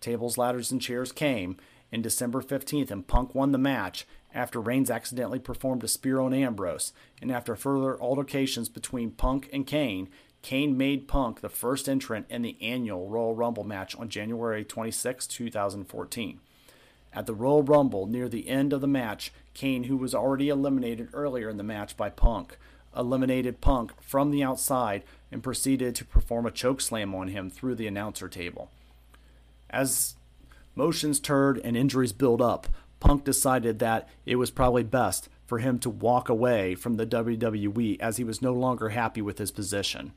Tables, 0.00 0.36
ladders, 0.36 0.72
and 0.72 0.82
chairs 0.82 1.12
came 1.12 1.56
in 1.92 2.02
December 2.02 2.42
15th, 2.42 2.90
and 2.90 3.06
Punk 3.06 3.36
won 3.36 3.52
the 3.52 3.56
match 3.56 4.04
after 4.34 4.60
Reigns 4.60 4.90
accidentally 4.90 5.38
performed 5.38 5.84
a 5.84 5.88
spear 5.88 6.18
on 6.18 6.34
Ambrose, 6.34 6.92
and 7.22 7.30
after 7.30 7.54
further 7.54 8.00
altercations 8.00 8.68
between 8.68 9.12
Punk 9.12 9.48
and 9.52 9.64
Kane, 9.64 10.08
Kane 10.46 10.76
made 10.76 11.08
Punk 11.08 11.40
the 11.40 11.48
first 11.48 11.88
entrant 11.88 12.26
in 12.30 12.42
the 12.42 12.56
annual 12.60 13.08
Royal 13.08 13.34
Rumble 13.34 13.64
match 13.64 13.96
on 13.96 14.08
January 14.08 14.64
26, 14.64 15.26
2014. 15.26 16.38
At 17.12 17.26
the 17.26 17.34
Royal 17.34 17.64
Rumble, 17.64 18.06
near 18.06 18.28
the 18.28 18.48
end 18.48 18.72
of 18.72 18.80
the 18.80 18.86
match, 18.86 19.32
Kane, 19.54 19.82
who 19.84 19.96
was 19.96 20.14
already 20.14 20.48
eliminated 20.48 21.08
earlier 21.12 21.48
in 21.48 21.56
the 21.56 21.64
match 21.64 21.96
by 21.96 22.10
Punk, 22.10 22.58
eliminated 22.96 23.60
Punk 23.60 24.00
from 24.00 24.30
the 24.30 24.44
outside 24.44 25.02
and 25.32 25.42
proceeded 25.42 25.96
to 25.96 26.04
perform 26.04 26.46
a 26.46 26.52
chokeslam 26.52 27.12
on 27.12 27.26
him 27.26 27.50
through 27.50 27.74
the 27.74 27.88
announcer 27.88 28.28
table. 28.28 28.70
As 29.68 30.14
motions 30.76 31.18
turned 31.18 31.60
and 31.64 31.76
injuries 31.76 32.12
built 32.12 32.40
up, 32.40 32.68
Punk 33.00 33.24
decided 33.24 33.80
that 33.80 34.08
it 34.24 34.36
was 34.36 34.52
probably 34.52 34.84
best 34.84 35.28
for 35.44 35.58
him 35.58 35.80
to 35.80 35.90
walk 35.90 36.28
away 36.28 36.76
from 36.76 36.98
the 36.98 37.06
WWE 37.06 37.98
as 37.98 38.16
he 38.16 38.22
was 38.22 38.40
no 38.40 38.52
longer 38.52 38.90
happy 38.90 39.20
with 39.20 39.38
his 39.38 39.50
position. 39.50 40.12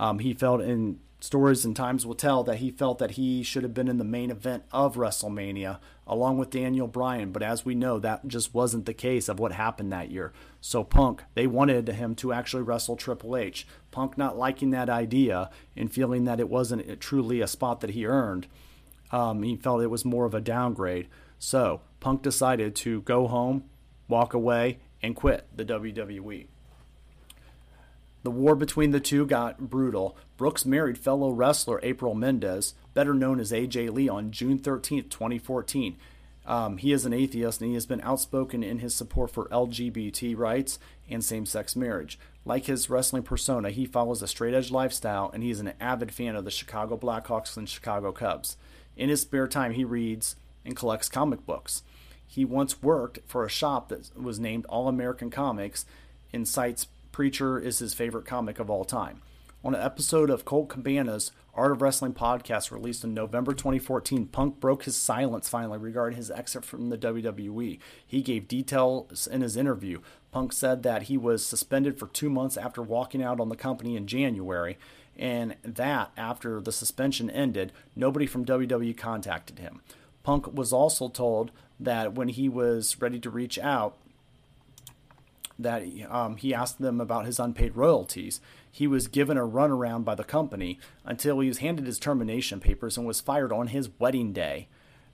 Um, 0.00 0.18
he 0.20 0.32
felt 0.32 0.62
in 0.62 0.98
stories 1.20 1.66
and 1.66 1.76
times 1.76 2.06
will 2.06 2.14
tell 2.14 2.42
that 2.44 2.56
he 2.56 2.70
felt 2.70 2.98
that 2.98 3.12
he 3.12 3.42
should 3.42 3.62
have 3.62 3.74
been 3.74 3.86
in 3.86 3.98
the 3.98 4.04
main 4.04 4.30
event 4.30 4.62
of 4.72 4.96
WrestleMania 4.96 5.78
along 6.06 6.38
with 6.38 6.48
Daniel 6.48 6.88
Bryan, 6.88 7.32
but 7.32 7.42
as 7.42 7.66
we 7.66 7.74
know, 7.74 7.98
that 7.98 8.26
just 8.26 8.54
wasn't 8.54 8.86
the 8.86 8.94
case 8.94 9.28
of 9.28 9.38
what 9.38 9.52
happened 9.52 9.92
that 9.92 10.10
year. 10.10 10.32
So 10.62 10.82
Punk, 10.82 11.22
they 11.34 11.46
wanted 11.46 11.86
him 11.86 12.14
to 12.16 12.32
actually 12.32 12.62
wrestle 12.62 12.96
Triple 12.96 13.36
H. 13.36 13.66
Punk 13.90 14.16
not 14.16 14.38
liking 14.38 14.70
that 14.70 14.88
idea 14.88 15.50
and 15.76 15.92
feeling 15.92 16.24
that 16.24 16.40
it 16.40 16.48
wasn't 16.48 16.98
truly 16.98 17.42
a 17.42 17.46
spot 17.46 17.80
that 17.80 17.90
he 17.90 18.06
earned, 18.06 18.46
um, 19.12 19.42
he 19.42 19.54
felt 19.54 19.82
it 19.82 19.88
was 19.88 20.06
more 20.06 20.24
of 20.24 20.34
a 20.34 20.40
downgrade. 20.40 21.08
So 21.38 21.82
Punk 22.00 22.22
decided 22.22 22.74
to 22.76 23.02
go 23.02 23.26
home, 23.26 23.64
walk 24.08 24.32
away, 24.32 24.78
and 25.02 25.14
quit 25.14 25.46
the 25.54 25.64
WWE. 25.66 26.46
The 28.22 28.30
war 28.30 28.54
between 28.54 28.90
the 28.90 29.00
two 29.00 29.24
got 29.24 29.70
brutal. 29.70 30.16
Brooks 30.36 30.66
married 30.66 30.98
fellow 30.98 31.30
wrestler 31.30 31.80
April 31.82 32.14
Mendez, 32.14 32.74
better 32.92 33.14
known 33.14 33.40
as 33.40 33.52
AJ 33.52 33.92
Lee, 33.92 34.08
on 34.08 34.30
June 34.30 34.58
13, 34.58 35.08
2014. 35.08 35.96
Um, 36.46 36.78
he 36.78 36.92
is 36.92 37.04
an 37.04 37.12
atheist 37.12 37.60
and 37.60 37.68
he 37.68 37.74
has 37.74 37.86
been 37.86 38.00
outspoken 38.00 38.62
in 38.62 38.78
his 38.78 38.94
support 38.94 39.30
for 39.30 39.48
LGBT 39.50 40.36
rights 40.36 40.78
and 41.08 41.24
same 41.24 41.46
sex 41.46 41.76
marriage. 41.76 42.18
Like 42.44 42.64
his 42.64 42.90
wrestling 42.90 43.22
persona, 43.22 43.70
he 43.70 43.84
follows 43.86 44.22
a 44.22 44.28
straight 44.28 44.54
edge 44.54 44.70
lifestyle 44.70 45.30
and 45.32 45.42
he 45.42 45.50
is 45.50 45.60
an 45.60 45.74
avid 45.80 46.12
fan 46.12 46.36
of 46.36 46.44
the 46.44 46.50
Chicago 46.50 46.96
Blackhawks 46.96 47.56
and 47.56 47.68
Chicago 47.68 48.10
Cubs. 48.10 48.56
In 48.96 49.10
his 49.10 49.20
spare 49.20 49.46
time, 49.46 49.72
he 49.72 49.84
reads 49.84 50.36
and 50.64 50.76
collects 50.76 51.08
comic 51.08 51.46
books. 51.46 51.82
He 52.26 52.44
once 52.44 52.82
worked 52.82 53.20
for 53.26 53.44
a 53.44 53.50
shop 53.50 53.88
that 53.88 54.10
was 54.20 54.40
named 54.40 54.66
All 54.66 54.88
American 54.88 55.30
Comics 55.30 55.84
and 56.32 56.48
cites 56.48 56.86
Preacher 57.20 57.58
is 57.58 57.80
his 57.80 57.92
favorite 57.92 58.24
comic 58.24 58.58
of 58.58 58.70
all 58.70 58.82
time. 58.82 59.20
On 59.62 59.74
an 59.74 59.82
episode 59.82 60.30
of 60.30 60.46
Colt 60.46 60.70
Cabana's 60.70 61.32
Art 61.54 61.70
of 61.70 61.82
Wrestling 61.82 62.14
podcast 62.14 62.70
released 62.70 63.04
in 63.04 63.12
November 63.12 63.52
2014, 63.52 64.24
Punk 64.28 64.58
broke 64.58 64.84
his 64.84 64.96
silence 64.96 65.46
finally 65.46 65.76
regarding 65.76 66.16
his 66.16 66.30
exit 66.30 66.64
from 66.64 66.88
the 66.88 66.96
WWE. 66.96 67.78
He 68.06 68.22
gave 68.22 68.48
details 68.48 69.26
in 69.26 69.42
his 69.42 69.54
interview. 69.54 70.00
Punk 70.32 70.54
said 70.54 70.82
that 70.84 71.02
he 71.02 71.18
was 71.18 71.44
suspended 71.44 71.98
for 71.98 72.06
two 72.06 72.30
months 72.30 72.56
after 72.56 72.80
walking 72.80 73.22
out 73.22 73.38
on 73.38 73.50
the 73.50 73.54
company 73.54 73.96
in 73.96 74.06
January, 74.06 74.78
and 75.18 75.56
that 75.62 76.12
after 76.16 76.58
the 76.58 76.72
suspension 76.72 77.28
ended, 77.28 77.70
nobody 77.94 78.24
from 78.24 78.46
WWE 78.46 78.96
contacted 78.96 79.58
him. 79.58 79.82
Punk 80.22 80.54
was 80.54 80.72
also 80.72 81.10
told 81.10 81.50
that 81.78 82.14
when 82.14 82.28
he 82.28 82.48
was 82.48 82.98
ready 82.98 83.20
to 83.20 83.28
reach 83.28 83.58
out, 83.58 83.98
that 85.62 85.84
um, 86.08 86.36
he 86.36 86.54
asked 86.54 86.80
them 86.80 87.00
about 87.00 87.26
his 87.26 87.38
unpaid 87.38 87.76
royalties. 87.76 88.40
He 88.70 88.86
was 88.86 89.08
given 89.08 89.36
a 89.36 89.46
runaround 89.46 90.04
by 90.04 90.14
the 90.14 90.24
company 90.24 90.78
until 91.04 91.40
he 91.40 91.48
was 91.48 91.58
handed 91.58 91.86
his 91.86 91.98
termination 91.98 92.60
papers 92.60 92.96
and 92.96 93.06
was 93.06 93.20
fired 93.20 93.52
on 93.52 93.68
his 93.68 93.90
wedding 93.98 94.32
day 94.32 94.68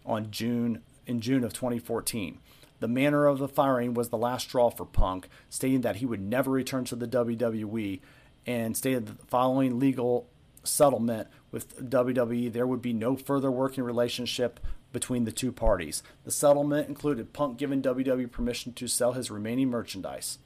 on 0.04 0.30
June 0.30 0.82
in 1.06 1.20
June 1.20 1.44
of 1.44 1.52
2014. 1.52 2.38
The 2.78 2.88
manner 2.88 3.26
of 3.26 3.38
the 3.38 3.48
firing 3.48 3.94
was 3.94 4.10
the 4.10 4.18
last 4.18 4.48
straw 4.48 4.70
for 4.70 4.84
Punk, 4.84 5.28
stating 5.48 5.80
that 5.80 5.96
he 5.96 6.06
would 6.06 6.20
never 6.20 6.50
return 6.50 6.84
to 6.86 6.96
the 6.96 7.08
WWE 7.08 8.00
and 8.46 8.76
stated 8.76 9.06
that 9.06 9.28
following 9.28 9.78
legal 9.78 10.28
settlement 10.62 11.28
with 11.50 11.90
WWE, 11.90 12.52
there 12.52 12.66
would 12.66 12.82
be 12.82 12.92
no 12.92 13.16
further 13.16 13.50
working 13.50 13.84
relationship 13.84 14.60
between 14.92 15.24
the 15.24 15.32
two 15.32 15.52
parties. 15.52 16.02
The 16.24 16.30
settlement 16.30 16.88
included 16.88 17.32
Punk 17.32 17.58
giving 17.58 17.82
WWE 17.82 18.30
permission 18.30 18.72
to 18.74 18.88
sell 18.88 19.12
his 19.12 19.30
remaining 19.30 19.68
merchandise. 19.68 20.38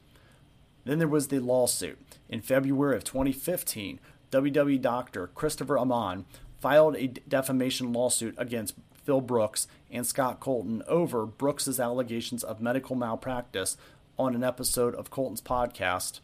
Then 0.85 0.99
there 0.99 1.09
was 1.09 1.29
the 1.29 1.39
lawsuit. 1.39 1.99
In 2.29 2.41
February 2.41 2.97
of 2.97 3.05
2015, 3.05 4.01
WWE 4.31 4.81
doctor 4.81 5.29
Christopher 5.29 5.77
Amann 5.77 6.25
filed 6.61 6.97
a 6.97 7.07
defamation 7.07 7.93
lawsuit 7.93 8.35
against 8.39 8.75
Phil 9.05 9.21
Brooks 9.21 9.67
and 9.91 10.07
Scott 10.07 10.41
Colton 10.41 10.83
over 10.87 11.27
Brooks's 11.27 11.81
allegations 11.81 12.45
of 12.45 12.61
medical 12.61 12.97
malpractice 12.97 13.77
on 14.19 14.35
an 14.35 14.45
episode 14.45 14.95
of 14.95 15.11
Colton's 15.11 15.41
podcast, 15.41 16.21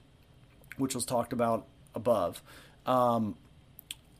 which 0.77 0.95
was 0.95 1.05
talked 1.05 1.33
about 1.33 1.67
above. 1.95 2.43
Um, 2.85 3.37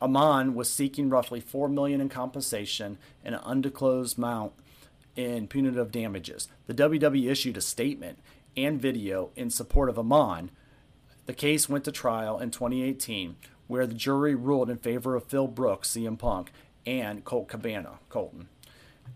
Amann 0.01 0.53
was 0.53 0.69
seeking 0.69 1.09
roughly 1.09 1.39
four 1.39 1.67
million 1.67 2.01
in 2.01 2.09
compensation 2.09 2.97
and 3.23 3.35
an 3.35 3.41
undisclosed 3.43 4.17
amount 4.17 4.53
in 5.15 5.47
punitive 5.47 5.91
damages. 5.91 6.47
The 6.67 6.73
WWE 6.73 7.29
issued 7.29 7.57
a 7.57 7.61
statement 7.61 8.19
and 8.55 8.81
video 8.81 9.31
in 9.35 9.49
support 9.49 9.89
of 9.89 9.97
Amann. 9.97 10.51
The 11.25 11.33
case 11.33 11.67
went 11.67 11.83
to 11.85 11.91
trial 11.91 12.39
in 12.39 12.51
2018, 12.51 13.35
where 13.67 13.87
the 13.87 13.93
jury 13.93 14.35
ruled 14.35 14.69
in 14.69 14.77
favor 14.77 15.15
of 15.15 15.25
Phil 15.25 15.47
Brooks, 15.47 15.89
CM 15.89 16.17
Punk, 16.17 16.51
and 16.85 17.25
Colt 17.25 17.47
Cabana, 17.47 17.99
Colton. 18.09 18.47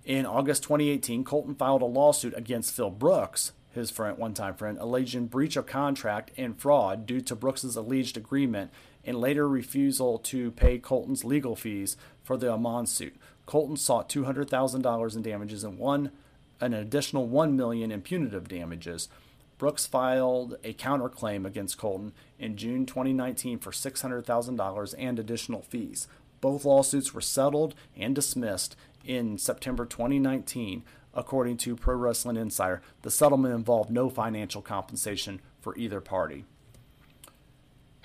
In 0.03 0.25
August 0.25 0.63
2018, 0.63 1.23
Colton 1.23 1.55
filed 1.55 1.81
a 1.81 1.85
lawsuit 1.85 2.33
against 2.35 2.73
Phil 2.73 2.89
Brooks, 2.89 3.53
his 3.71 3.91
friend, 3.91 4.17
one-time 4.17 4.55
friend, 4.55 4.77
alleging 4.79 5.27
breach 5.27 5.55
of 5.55 5.65
contract 5.65 6.31
and 6.37 6.59
fraud 6.59 7.05
due 7.05 7.21
to 7.21 7.35
Brooks's 7.35 7.75
alleged 7.75 8.17
agreement 8.17 8.71
and 9.05 9.17
later 9.19 9.47
refusal 9.47 10.17
to 10.19 10.51
pay 10.51 10.77
Colton's 10.77 11.23
legal 11.23 11.55
fees 11.55 11.97
for 12.23 12.37
the 12.37 12.53
Amann 12.53 12.85
suit. 12.85 13.15
Colton 13.45 13.77
sought 13.77 14.09
$200,000 14.09 15.15
in 15.15 15.21
damages 15.21 15.63
and 15.63 15.77
won 15.77 16.11
an 16.59 16.73
additional 16.73 17.27
1 17.27 17.55
million 17.57 17.91
in 17.91 18.01
punitive 18.01 18.47
damages. 18.47 19.09
Brooks 19.57 19.85
filed 19.85 20.57
a 20.63 20.73
counterclaim 20.73 21.45
against 21.45 21.77
Colton 21.77 22.13
in 22.39 22.57
June 22.57 22.85
2019 22.85 23.59
for 23.59 23.71
$600,000 23.71 24.95
and 24.97 25.19
additional 25.19 25.61
fees. 25.61 26.07
Both 26.39 26.65
lawsuits 26.65 27.13
were 27.13 27.21
settled 27.21 27.75
and 27.95 28.15
dismissed 28.15 28.75
in 29.05 29.37
September 29.37 29.85
2019, 29.85 30.83
according 31.13 31.57
to 31.57 31.75
Pro 31.75 31.95
Wrestling 31.95 32.37
Insider. 32.37 32.81
The 33.03 33.11
settlement 33.11 33.53
involved 33.53 33.91
no 33.91 34.09
financial 34.09 34.61
compensation 34.61 35.41
for 35.59 35.77
either 35.77 36.01
party. 36.01 36.45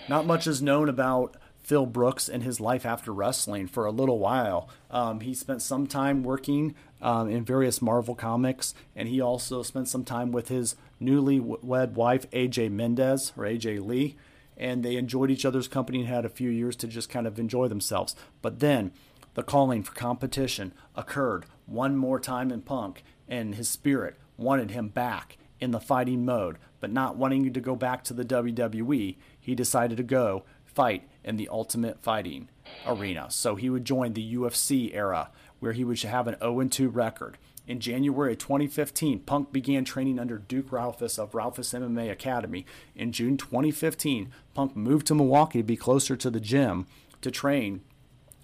Not 0.08 0.26
much 0.26 0.46
is 0.46 0.62
known 0.62 0.88
about 0.88 1.36
Phil 1.58 1.84
Brooks 1.84 2.28
and 2.28 2.44
his 2.44 2.60
life 2.60 2.86
after 2.86 3.12
wrestling 3.12 3.66
for 3.66 3.86
a 3.86 3.90
little 3.90 4.20
while. 4.20 4.68
Um, 4.88 5.18
he 5.18 5.34
spent 5.34 5.62
some 5.62 5.88
time 5.88 6.22
working 6.22 6.76
um, 7.02 7.28
in 7.28 7.44
various 7.44 7.82
Marvel 7.82 8.14
comics, 8.14 8.72
and 8.94 9.08
he 9.08 9.20
also 9.20 9.64
spent 9.64 9.88
some 9.88 10.04
time 10.04 10.30
with 10.30 10.46
his 10.46 10.76
newly 11.00 11.40
wed 11.40 11.96
wife, 11.96 12.30
AJ 12.30 12.70
Mendez, 12.70 13.32
or 13.36 13.44
AJ 13.44 13.84
Lee, 13.84 14.14
and 14.56 14.84
they 14.84 14.94
enjoyed 14.94 15.30
each 15.30 15.44
other's 15.44 15.66
company 15.66 16.00
and 16.00 16.08
had 16.08 16.24
a 16.24 16.28
few 16.28 16.50
years 16.50 16.76
to 16.76 16.86
just 16.86 17.10
kind 17.10 17.26
of 17.26 17.40
enjoy 17.40 17.66
themselves. 17.66 18.14
But 18.42 18.60
then 18.60 18.92
the 19.34 19.42
calling 19.42 19.82
for 19.82 19.92
competition 19.92 20.72
occurred 20.94 21.46
one 21.66 21.96
more 21.96 22.20
time 22.20 22.52
in 22.52 22.62
Punk, 22.62 23.02
and 23.26 23.56
his 23.56 23.68
spirit 23.68 24.14
wanted 24.36 24.70
him 24.70 24.88
back 24.88 25.36
in 25.60 25.70
the 25.70 25.80
fighting 25.80 26.24
mode, 26.24 26.58
but 26.80 26.92
not 26.92 27.16
wanting 27.16 27.52
to 27.52 27.60
go 27.60 27.74
back 27.74 28.04
to 28.04 28.14
the 28.14 28.24
WWE 28.24 29.16
he 29.46 29.54
decided 29.54 29.96
to 29.96 30.02
go 30.02 30.42
fight 30.64 31.08
in 31.22 31.36
the 31.36 31.48
Ultimate 31.48 32.00
Fighting 32.00 32.48
arena. 32.84 33.30
So 33.30 33.54
he 33.54 33.70
would 33.70 33.84
join 33.84 34.12
the 34.12 34.34
UFC 34.34 34.92
era, 34.92 35.30
where 35.60 35.70
he 35.70 35.84
would 35.84 36.00
have 36.02 36.26
an 36.26 36.34
0 36.40 36.64
2 36.64 36.88
record. 36.88 37.38
In 37.64 37.78
January 37.78 38.34
2015, 38.34 39.20
Punk 39.20 39.52
began 39.52 39.84
training 39.84 40.18
under 40.18 40.38
Duke 40.38 40.72
Roufus 40.72 41.16
of 41.16 41.30
Roufus 41.30 41.72
MMA 41.72 42.10
Academy. 42.10 42.66
In 42.96 43.12
June 43.12 43.36
2015, 43.36 44.32
Punk 44.52 44.74
moved 44.74 45.06
to 45.06 45.14
Milwaukee 45.14 45.60
to 45.60 45.64
be 45.64 45.76
closer 45.76 46.16
to 46.16 46.28
the 46.28 46.40
gym 46.40 46.88
to 47.20 47.30
train 47.30 47.82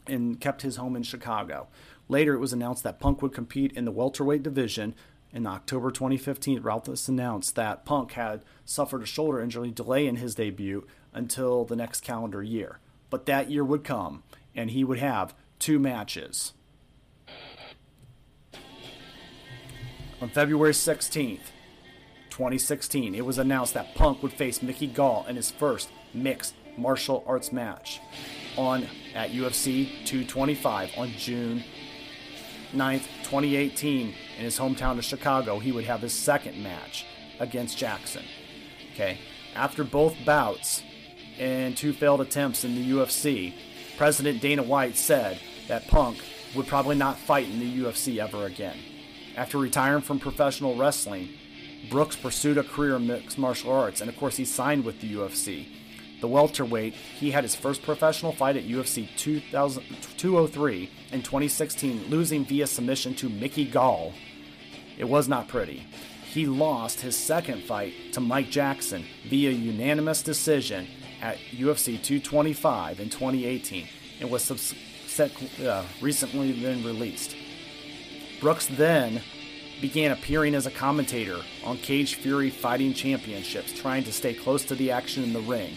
and 0.06 0.40
kept 0.40 0.62
his 0.62 0.76
home 0.76 0.94
in 0.94 1.02
Chicago. 1.02 1.66
Later, 2.08 2.34
it 2.34 2.38
was 2.38 2.52
announced 2.52 2.84
that 2.84 3.00
Punk 3.00 3.22
would 3.22 3.34
compete 3.34 3.72
in 3.72 3.86
the 3.86 3.90
welterweight 3.90 4.44
division 4.44 4.94
in 5.32 5.46
October 5.46 5.90
2015, 5.90 6.60
Roufus 6.60 7.08
announced 7.08 7.54
that 7.56 7.84
Punk 7.84 8.12
had 8.12 8.42
suffered 8.64 9.02
a 9.02 9.06
shoulder 9.06 9.40
injury, 9.40 9.70
delaying 9.70 10.16
his 10.16 10.34
debut 10.34 10.86
until 11.14 11.64
the 11.64 11.76
next 11.76 12.02
calendar 12.02 12.42
year. 12.42 12.80
But 13.08 13.26
that 13.26 13.50
year 13.50 13.64
would 13.64 13.84
come, 13.84 14.22
and 14.54 14.70
he 14.70 14.84
would 14.84 14.98
have 14.98 15.34
two 15.58 15.78
matches. 15.78 16.52
On 20.20 20.28
February 20.28 20.72
16th, 20.72 21.50
2016, 22.30 23.14
it 23.14 23.24
was 23.26 23.38
announced 23.38 23.74
that 23.74 23.94
Punk 23.94 24.22
would 24.22 24.32
face 24.32 24.62
Mickey 24.62 24.86
Gall 24.86 25.26
in 25.28 25.36
his 25.36 25.50
first 25.50 25.90
mixed 26.14 26.54
martial 26.76 27.24
arts 27.26 27.52
match 27.52 28.00
on 28.56 28.86
at 29.14 29.30
UFC 29.30 29.86
225 30.06 30.90
on 30.96 31.08
June 31.18 31.64
9th, 32.72 33.06
2018, 33.32 34.14
in 34.36 34.44
his 34.44 34.58
hometown 34.58 34.98
of 34.98 35.04
Chicago, 35.04 35.58
he 35.58 35.72
would 35.72 35.86
have 35.86 36.02
his 36.02 36.12
second 36.12 36.62
match 36.62 37.06
against 37.40 37.78
Jackson. 37.78 38.22
Okay. 38.92 39.16
After 39.54 39.84
both 39.84 40.14
bouts 40.26 40.82
and 41.38 41.74
two 41.74 41.94
failed 41.94 42.20
attempts 42.20 42.62
in 42.62 42.74
the 42.74 42.90
UFC, 42.90 43.54
President 43.96 44.42
Dana 44.42 44.62
White 44.62 44.98
said 44.98 45.40
that 45.66 45.88
Punk 45.88 46.18
would 46.54 46.66
probably 46.66 46.94
not 46.94 47.16
fight 47.16 47.48
in 47.48 47.58
the 47.58 47.78
UFC 47.78 48.18
ever 48.18 48.44
again. 48.44 48.76
After 49.34 49.56
retiring 49.56 50.02
from 50.02 50.18
professional 50.20 50.76
wrestling, 50.76 51.30
Brooks 51.88 52.16
pursued 52.16 52.58
a 52.58 52.62
career 52.62 52.96
in 52.96 53.06
mixed 53.06 53.38
martial 53.38 53.72
arts, 53.72 54.02
and 54.02 54.10
of 54.10 54.16
course, 54.18 54.36
he 54.36 54.44
signed 54.44 54.84
with 54.84 55.00
the 55.00 55.14
UFC 55.14 55.68
the 56.22 56.28
welterweight, 56.28 56.94
he 56.94 57.32
had 57.32 57.44
his 57.44 57.54
first 57.54 57.82
professional 57.82 58.32
fight 58.32 58.56
at 58.56 58.66
UFC 58.66 59.08
2000, 59.16 59.84
203 60.16 60.90
in 61.10 61.20
2016, 61.20 62.06
losing 62.08 62.46
via 62.46 62.66
submission 62.66 63.14
to 63.16 63.28
Mickey 63.28 63.66
Gall. 63.66 64.14
It 64.96 65.04
was 65.04 65.28
not 65.28 65.48
pretty. 65.48 65.86
He 66.24 66.46
lost 66.46 67.02
his 67.02 67.16
second 67.16 67.64
fight 67.64 67.92
to 68.12 68.20
Mike 68.20 68.48
Jackson 68.48 69.04
via 69.28 69.50
unanimous 69.50 70.22
decision 70.22 70.86
at 71.20 71.36
UFC 71.50 72.02
225 72.02 73.00
in 73.00 73.10
2018 73.10 73.86
and 74.20 74.30
was 74.30 74.74
uh, 75.18 75.84
recently 76.00 76.52
then 76.52 76.84
released. 76.84 77.36
Brooks 78.40 78.66
then 78.66 79.20
began 79.80 80.12
appearing 80.12 80.54
as 80.54 80.66
a 80.66 80.70
commentator 80.70 81.40
on 81.64 81.76
Cage 81.78 82.14
Fury 82.14 82.48
Fighting 82.48 82.94
Championships, 82.94 83.72
trying 83.72 84.04
to 84.04 84.12
stay 84.12 84.32
close 84.32 84.64
to 84.66 84.76
the 84.76 84.92
action 84.92 85.24
in 85.24 85.32
the 85.32 85.40
ring 85.40 85.76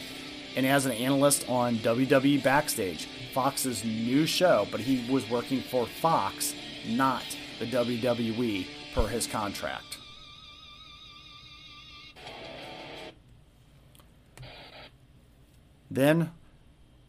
and 0.55 0.65
as 0.65 0.85
an 0.85 0.93
analyst 0.93 1.47
on 1.49 1.77
WWE 1.77 2.41
Backstage, 2.43 3.07
Fox's 3.33 3.83
new 3.83 4.25
show, 4.25 4.67
but 4.71 4.79
he 4.79 5.09
was 5.11 5.29
working 5.29 5.61
for 5.61 5.85
Fox, 5.85 6.53
not 6.87 7.23
the 7.59 7.65
WWE 7.65 8.65
per 8.93 9.07
his 9.07 9.27
contract. 9.27 9.97
Then 15.91 16.31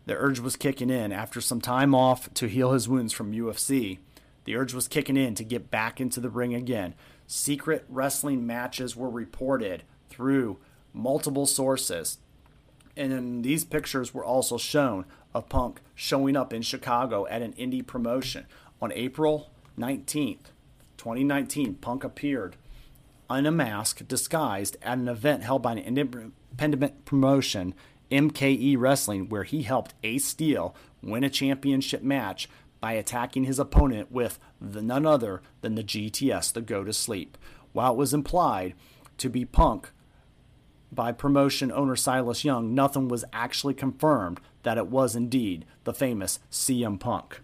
the 0.06 0.14
urge 0.14 0.38
was 0.38 0.56
kicking 0.56 0.90
in 0.90 1.12
after 1.12 1.40
some 1.40 1.60
time 1.60 1.94
off 1.94 2.32
to 2.34 2.46
heal 2.46 2.72
his 2.72 2.88
wounds 2.88 3.12
from 3.12 3.32
UFC. 3.32 3.98
The 4.44 4.56
urge 4.56 4.72
was 4.72 4.86
kicking 4.86 5.16
in 5.16 5.34
to 5.34 5.44
get 5.44 5.70
back 5.70 6.00
into 6.00 6.20
the 6.20 6.30
ring 6.30 6.54
again. 6.54 6.94
Secret 7.26 7.84
wrestling 7.88 8.46
matches 8.46 8.94
were 8.94 9.10
reported 9.10 9.82
through 10.08 10.58
multiple 10.92 11.46
sources. 11.46 12.18
And 12.96 13.12
then 13.12 13.42
these 13.42 13.64
pictures 13.64 14.14
were 14.14 14.24
also 14.24 14.56
shown 14.56 15.04
of 15.34 15.48
Punk 15.48 15.80
showing 15.94 16.36
up 16.36 16.52
in 16.52 16.62
Chicago 16.62 17.26
at 17.26 17.42
an 17.42 17.52
indie 17.54 17.86
promotion. 17.86 18.46
On 18.80 18.90
April 18.92 19.50
19th, 19.78 20.50
2019, 20.96 21.74
Punk 21.74 22.04
appeared 22.04 22.56
unmasked, 23.28 24.08
disguised 24.08 24.76
at 24.82 24.98
an 24.98 25.08
event 25.08 25.42
held 25.42 25.62
by 25.62 25.72
an 25.72 25.78
independent 25.78 27.04
promotion 27.04 27.74
MKE 28.10 28.76
Wrestling, 28.78 29.28
where 29.28 29.42
he 29.42 29.62
helped 29.62 29.94
Ace 30.04 30.24
Steel 30.24 30.74
win 31.02 31.24
a 31.24 31.30
championship 31.30 32.02
match 32.02 32.48
by 32.80 32.92
attacking 32.92 33.44
his 33.44 33.58
opponent 33.58 34.12
with 34.12 34.38
the, 34.60 34.80
none 34.80 35.06
other 35.06 35.42
than 35.60 35.74
the 35.74 35.82
GTS, 35.82 36.52
the 36.52 36.60
Go 36.60 36.84
to 36.84 36.92
Sleep. 36.92 37.36
While 37.72 37.94
it 37.94 37.98
was 37.98 38.14
implied 38.14 38.74
to 39.18 39.28
be 39.28 39.44
Punk 39.44 39.90
by 40.92 41.12
promotion 41.12 41.72
owner 41.72 41.96
Silas 41.96 42.44
Young, 42.44 42.74
nothing 42.74 43.08
was 43.08 43.24
actually 43.32 43.74
confirmed 43.74 44.40
that 44.62 44.78
it 44.78 44.86
was 44.86 45.14
indeed 45.16 45.64
the 45.84 45.94
famous 45.94 46.38
CM 46.50 46.98
Punk. 46.98 47.40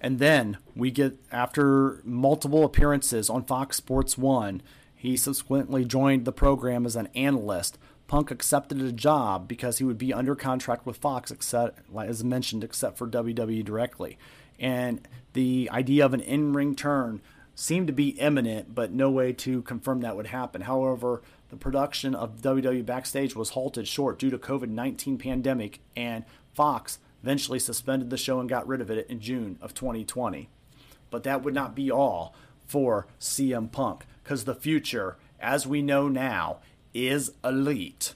And 0.00 0.18
then 0.18 0.58
we 0.76 0.90
get, 0.90 1.16
after 1.32 2.00
multiple 2.04 2.64
appearances 2.64 3.28
on 3.28 3.44
Fox 3.44 3.76
Sports 3.76 4.16
1, 4.16 4.62
he 4.94 5.16
subsequently 5.16 5.84
joined 5.84 6.24
the 6.24 6.32
program 6.32 6.86
as 6.86 6.96
an 6.96 7.08
analyst. 7.14 7.78
Punk 8.06 8.30
accepted 8.30 8.80
a 8.80 8.92
job 8.92 9.48
because 9.48 9.78
he 9.78 9.84
would 9.84 9.98
be 9.98 10.12
under 10.14 10.34
contract 10.34 10.86
with 10.86 10.96
Fox, 10.96 11.30
except, 11.30 11.80
as 11.96 12.24
mentioned, 12.24 12.64
except 12.64 12.96
for 12.96 13.06
WWE 13.06 13.64
directly. 13.64 14.18
And 14.58 15.06
the 15.34 15.68
idea 15.72 16.04
of 16.04 16.14
an 16.14 16.20
in 16.20 16.52
ring 16.52 16.74
turn 16.74 17.20
seemed 17.58 17.88
to 17.88 17.92
be 17.92 18.10
imminent, 18.10 18.72
but 18.72 18.92
no 18.92 19.10
way 19.10 19.32
to 19.32 19.62
confirm 19.62 20.00
that 20.00 20.14
would 20.14 20.28
happen. 20.28 20.60
However, 20.60 21.22
the 21.48 21.56
production 21.56 22.14
of 22.14 22.40
WWE 22.40 22.86
Backstage 22.86 23.34
was 23.34 23.50
halted 23.50 23.88
short 23.88 24.16
due 24.16 24.30
to 24.30 24.38
COVID-19 24.38 25.18
pandemic, 25.18 25.80
and 25.96 26.24
Fox 26.54 27.00
eventually 27.20 27.58
suspended 27.58 28.10
the 28.10 28.16
show 28.16 28.38
and 28.38 28.48
got 28.48 28.68
rid 28.68 28.80
of 28.80 28.92
it 28.92 29.10
in 29.10 29.18
June 29.18 29.58
of 29.60 29.74
2020. 29.74 30.48
But 31.10 31.24
that 31.24 31.42
would 31.42 31.52
not 31.52 31.74
be 31.74 31.90
all 31.90 32.32
for 32.64 33.08
CM 33.18 33.72
Punk 33.72 34.06
because 34.22 34.44
the 34.44 34.54
future, 34.54 35.16
as 35.40 35.66
we 35.66 35.82
know 35.82 36.06
now, 36.06 36.58
is 36.94 37.32
elite. 37.42 38.14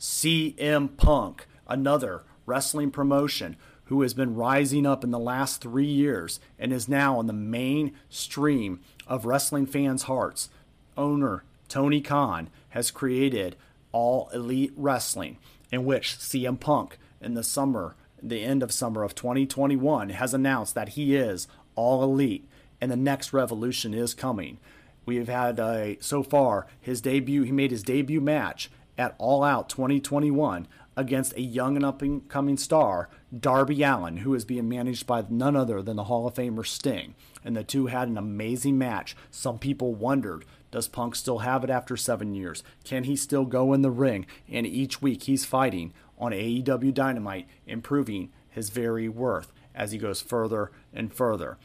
CM 0.00 0.96
Punk, 0.96 1.46
another 1.68 2.24
wrestling 2.44 2.90
promotion 2.90 3.56
who 3.90 4.02
has 4.02 4.14
been 4.14 4.36
rising 4.36 4.86
up 4.86 5.02
in 5.02 5.10
the 5.10 5.18
last 5.18 5.60
three 5.60 5.84
years 5.84 6.38
and 6.60 6.72
is 6.72 6.88
now 6.88 7.18
on 7.18 7.26
the 7.26 7.32
mainstream 7.32 8.78
of 9.08 9.26
wrestling 9.26 9.66
fans' 9.66 10.04
hearts. 10.04 10.48
Owner 10.96 11.42
Tony 11.68 12.00
Khan 12.00 12.48
has 12.68 12.92
created 12.92 13.56
All 13.90 14.30
Elite 14.32 14.72
Wrestling, 14.76 15.38
in 15.72 15.84
which 15.84 16.16
CM 16.18 16.58
Punk 16.60 16.98
in 17.20 17.34
the 17.34 17.42
summer, 17.42 17.96
the 18.22 18.44
end 18.44 18.62
of 18.62 18.70
summer 18.70 19.02
of 19.02 19.16
2021, 19.16 20.10
has 20.10 20.32
announced 20.32 20.76
that 20.76 20.90
he 20.90 21.16
is 21.16 21.48
All 21.74 22.04
Elite 22.04 22.48
and 22.80 22.92
the 22.92 22.96
next 22.96 23.32
revolution 23.32 23.92
is 23.92 24.14
coming. 24.14 24.58
We 25.04 25.16
have 25.16 25.28
had 25.28 25.58
uh, 25.58 26.00
so 26.00 26.22
far 26.22 26.68
his 26.80 27.00
debut. 27.00 27.42
He 27.42 27.50
made 27.50 27.72
his 27.72 27.82
debut 27.82 28.20
match 28.20 28.70
at 28.96 29.16
All 29.18 29.42
Out 29.42 29.68
2021 29.68 30.68
against 30.96 31.36
a 31.36 31.40
young 31.40 31.76
and 31.76 31.84
up 31.84 32.02
and 32.02 32.28
coming 32.28 32.56
star, 32.56 33.08
Darby 33.36 33.82
Allin, 33.82 34.18
who 34.18 34.34
is 34.34 34.44
being 34.44 34.68
managed 34.68 35.06
by 35.06 35.24
none 35.28 35.56
other 35.56 35.82
than 35.82 35.96
the 35.96 36.04
Hall 36.04 36.26
of 36.26 36.34
Famer 36.34 36.66
Sting. 36.66 37.14
And 37.44 37.56
the 37.56 37.64
two 37.64 37.86
had 37.86 38.08
an 38.08 38.18
amazing 38.18 38.76
match. 38.76 39.16
Some 39.30 39.58
people 39.58 39.94
wondered 39.94 40.44
does 40.70 40.88
Punk 40.88 41.16
still 41.16 41.38
have 41.38 41.64
it 41.64 41.70
after 41.70 41.96
seven 41.96 42.34
years? 42.34 42.62
Can 42.84 43.04
he 43.04 43.16
still 43.16 43.44
go 43.44 43.72
in 43.72 43.82
the 43.82 43.90
ring? 43.90 44.26
And 44.48 44.66
each 44.66 45.02
week 45.02 45.24
he's 45.24 45.44
fighting 45.44 45.92
on 46.18 46.32
AEW 46.32 46.94
Dynamite, 46.94 47.48
improving 47.66 48.30
his 48.48 48.70
very 48.70 49.08
worth 49.08 49.52
as 49.74 49.92
he 49.92 49.98
goes 49.98 50.20
further 50.20 50.70
and 50.92 51.12
further. 51.12 51.58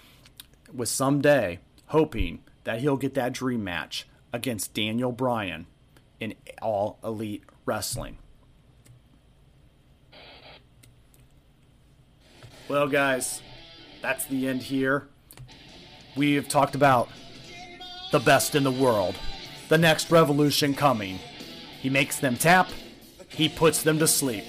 With 0.73 0.89
someday 0.89 1.59
hoping 1.87 2.41
that 2.63 2.79
he'll 2.79 2.97
get 2.97 3.13
that 3.13 3.33
dream 3.33 3.63
match 3.63 4.07
against 4.33 4.73
Daniel 4.73 5.11
Bryan 5.11 5.67
in 6.19 6.33
All 6.61 6.97
Elite 7.03 7.43
Wrestling. 7.65 8.17
Well, 12.67 12.87
guys, 12.87 13.43
that's 14.01 14.25
the 14.25 14.47
end 14.47 14.63
here. 14.63 15.07
We 16.15 16.33
have 16.33 16.47
talked 16.47 16.73
about 16.73 17.09
the 18.11 18.19
best 18.19 18.55
in 18.55 18.63
the 18.63 18.71
world, 18.71 19.15
the 19.69 19.77
next 19.77 20.09
revolution 20.09 20.73
coming. 20.73 21.19
He 21.79 21.89
makes 21.89 22.19
them 22.19 22.37
tap, 22.37 22.69
he 23.27 23.49
puts 23.49 23.83
them 23.83 23.99
to 23.99 24.07
sleep. 24.07 24.45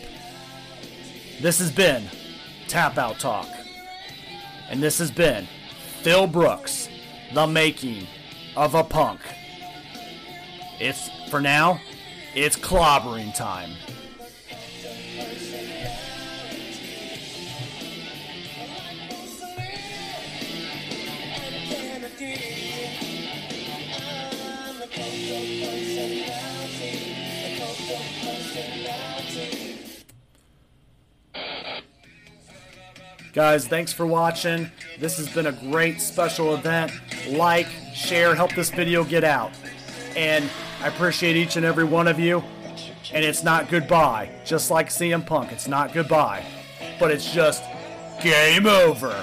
This 1.42 1.58
has 1.58 1.70
been 1.70 2.04
Tap 2.68 2.96
Out 2.96 3.18
Talk. 3.18 3.48
And 4.70 4.82
this 4.82 4.98
has 4.98 5.10
been 5.10 5.46
Phil 6.00 6.26
Brooks 6.26 6.88
the 7.34 7.46
making 7.46 8.06
of 8.56 8.74
a 8.74 8.82
punk. 8.82 9.20
It's, 10.80 11.10
for 11.28 11.40
now, 11.40 11.80
it's 12.34 12.56
clobbering 12.56 13.34
time. 13.34 13.72
Guys, 33.36 33.68
thanks 33.68 33.92
for 33.92 34.06
watching. 34.06 34.70
This 34.98 35.18
has 35.18 35.28
been 35.28 35.44
a 35.44 35.52
great 35.52 36.00
special 36.00 36.54
event. 36.54 36.90
Like, 37.28 37.66
share, 37.94 38.34
help 38.34 38.54
this 38.54 38.70
video 38.70 39.04
get 39.04 39.24
out. 39.24 39.52
And 40.16 40.48
I 40.80 40.88
appreciate 40.88 41.36
each 41.36 41.56
and 41.56 41.66
every 41.66 41.84
one 41.84 42.08
of 42.08 42.18
you. 42.18 42.42
And 43.12 43.22
it's 43.22 43.44
not 43.44 43.68
goodbye. 43.68 44.30
Just 44.46 44.70
like 44.70 44.88
CM 44.88 45.26
Punk, 45.26 45.52
it's 45.52 45.68
not 45.68 45.92
goodbye. 45.92 46.46
But 46.98 47.10
it's 47.10 47.30
just 47.30 47.62
game 48.22 48.64
over. 48.66 49.22